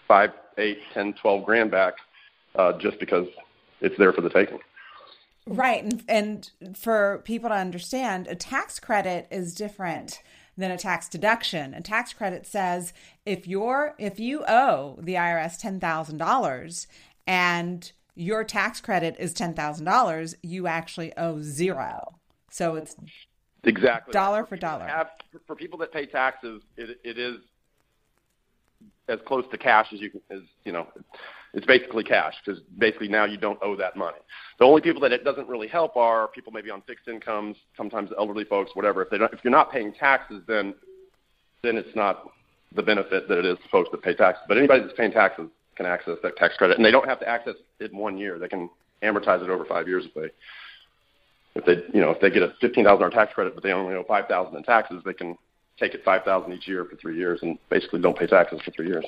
five, 0.08 0.32
eight, 0.58 0.80
ten, 0.94 1.14
twelve 1.22 1.46
grand 1.46 1.72
back 1.72 1.94
uh, 2.56 2.78
just 2.80 3.00
because 3.00 3.28
it's 3.80 3.98
there 3.98 4.12
for 4.12 4.22
the 4.22 4.30
taking? 4.30 4.60
Right. 5.48 5.84
And, 5.84 6.04
and 6.08 6.52
for 6.78 7.22
people 7.26 7.50
to 7.50 7.56
understand, 7.56 8.28
a 8.28 8.36
tax 8.36 8.80
credit 8.80 9.28
is 9.32 9.56
different 9.56 10.22
than 10.62 10.72
a 10.72 10.78
tax 10.78 11.10
deduction. 11.10 11.74
A 11.74 11.82
tax 11.82 12.14
credit 12.14 12.46
says 12.46 12.94
if 13.26 13.48
you're 13.48 13.96
if 13.98 14.20
you 14.20 14.44
owe 14.48 14.98
the 15.02 15.16
IRS 15.16 15.60
$10,000 15.62 16.88
and 17.28 17.92
your 18.16 18.44
tax 18.44 18.80
credit 18.80 19.16
is 19.20 19.34
$10,000, 19.34 20.36
you 20.44 20.68
actually 20.68 21.16
owe 21.18 21.42
zero. 21.42 22.16
So 22.50 22.76
it's 22.76 22.96
exactly 23.64 24.12
dollar 24.12 24.46
for 24.46 24.58
dollar. 24.58 24.86
Have, 24.86 25.12
for 25.48 25.56
people 25.56 25.80
that 25.80 25.92
pay 25.92 26.06
taxes, 26.06 26.62
it, 26.78 27.00
it 27.04 27.18
is 27.18 27.38
as 29.08 29.20
close 29.26 29.46
to 29.52 29.58
cash 29.58 29.94
as 29.94 30.00
you 30.00 30.12
can, 30.12 30.22
as 30.30 30.42
you 30.64 30.72
know 30.72 30.88
it's 31.54 31.66
basically 31.66 32.04
cash 32.04 32.34
because 32.44 32.62
basically 32.78 33.10
now 33.10 33.26
you 33.26 33.38
don't 33.38 33.60
owe 33.62 33.76
that 33.76 33.96
money. 33.96 34.18
The 34.60 34.66
only 34.66 34.82
people 34.82 35.02
that 35.02 35.12
it 35.12 35.24
doesn't 35.24 35.48
really 35.48 35.68
help 35.68 35.98
are 35.98 36.28
people 36.30 36.52
maybe 36.52 36.70
on 36.70 36.82
fixed 36.82 37.08
incomes, 37.08 37.58
sometimes 37.76 38.10
elderly 38.18 38.46
folks, 38.46 38.72
whatever. 38.74 39.02
If 39.02 39.10
they 39.10 39.18
don't, 39.18 39.34
if 39.34 39.40
you're 39.44 39.52
not 39.52 39.72
paying 39.72 39.94
taxes, 39.94 40.42
then 40.48 40.74
then 41.64 41.78
it's 41.78 41.96
not 41.96 42.30
the 42.76 42.82
benefit 42.82 43.28
that 43.28 43.38
it 43.38 43.46
is 43.46 43.58
to 43.58 43.70
folks 43.70 43.90
that 43.92 44.02
pay 44.02 44.16
taxes. 44.16 44.44
But 44.48 44.58
anybody 44.58 44.82
that's 44.82 44.94
paying 44.94 45.12
taxes 45.12 45.50
can 45.76 45.86
access 45.86 46.18
that 46.24 46.38
tax 46.38 46.56
credit, 46.58 46.78
and 46.78 46.86
they 46.86 46.92
don't 46.92 47.08
have 47.08 47.20
to 47.20 47.28
access 47.28 47.56
it 47.80 47.92
in 47.92 47.98
one 47.98 48.18
year. 48.18 48.40
They 48.40 48.48
can 48.48 48.70
amortize 49.04 49.44
it 49.44 49.50
over 49.50 49.66
five 49.66 49.88
years 49.88 50.06
if 50.06 50.14
they 50.14 50.32
if 51.60 51.66
they 51.66 51.94
you 51.94 52.02
know 52.02 52.12
if 52.12 52.22
they 52.22 52.30
get 52.30 52.44
a 52.44 52.54
fifteen 52.62 52.86
thousand 52.86 53.00
dollar 53.00 53.12
tax 53.12 53.34
credit, 53.34 53.56
but 53.56 53.64
they 53.64 53.72
only 53.72 53.94
owe 53.96 54.04
five 54.04 54.28
thousand 54.28 54.56
in 54.56 54.64
taxes, 54.64 55.02
they 55.04 55.14
can 55.14 55.38
take 55.78 55.94
it 55.94 56.02
five 56.06 56.24
thousand 56.24 56.54
each 56.54 56.68
year 56.68 56.86
for 56.86 56.96
three 56.96 57.18
years 57.18 57.40
and 57.42 57.58
basically 57.70 58.00
don't 58.00 58.18
pay 58.18 58.28
taxes 58.28 58.62
for 58.64 58.72
three 58.72 58.88
years. 58.88 59.06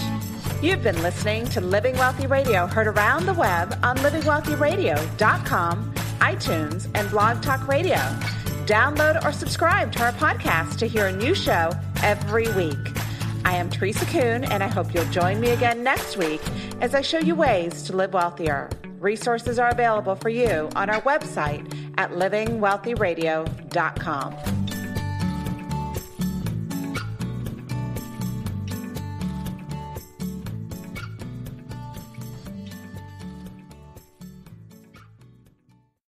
You've 0.64 0.82
been 0.82 1.04
listening 1.04 1.46
to 1.48 1.60
Living 1.60 1.98
Wealthy 1.98 2.26
Radio, 2.26 2.68
heard 2.68 2.88
around 2.88 3.26
the 3.26 3.34
web 3.34 3.78
on 3.84 3.98
livingwealthyradio.com, 3.98 5.94
iTunes, 6.20 6.90
and 6.96 7.10
Blog 7.10 7.42
Talk 7.42 7.68
Radio. 7.68 7.98
Download 8.66 9.22
or 9.26 9.34
subscribe 9.34 9.92
to 9.92 10.06
our 10.06 10.14
podcast 10.14 10.78
to 10.78 10.88
hear 10.88 11.08
a 11.08 11.12
new 11.12 11.36
show 11.36 11.74
every 12.02 12.50
week. 12.54 12.78
I 13.44 13.58
am 13.58 13.70
Teresa 13.70 14.06
Kuhn, 14.06 14.46
and 14.46 14.64
I 14.64 14.68
hope 14.68 14.94
you'll 14.94 15.04
join 15.12 15.42
me 15.42 15.50
again 15.50 15.84
next 15.84 16.16
week 16.16 16.40
as 16.80 16.96
I 16.96 17.02
show 17.02 17.20
you 17.20 17.36
ways 17.36 17.84
to 17.84 17.94
live 17.94 18.14
wealthier. 18.14 18.70
Resources 19.02 19.60
are 19.60 19.68
available 19.68 20.16
for 20.16 20.30
you 20.30 20.70
on 20.78 20.90
our 20.90 21.02
website 21.02 21.70
at 21.98 22.12
livingwealthyradio.com. 22.12 24.63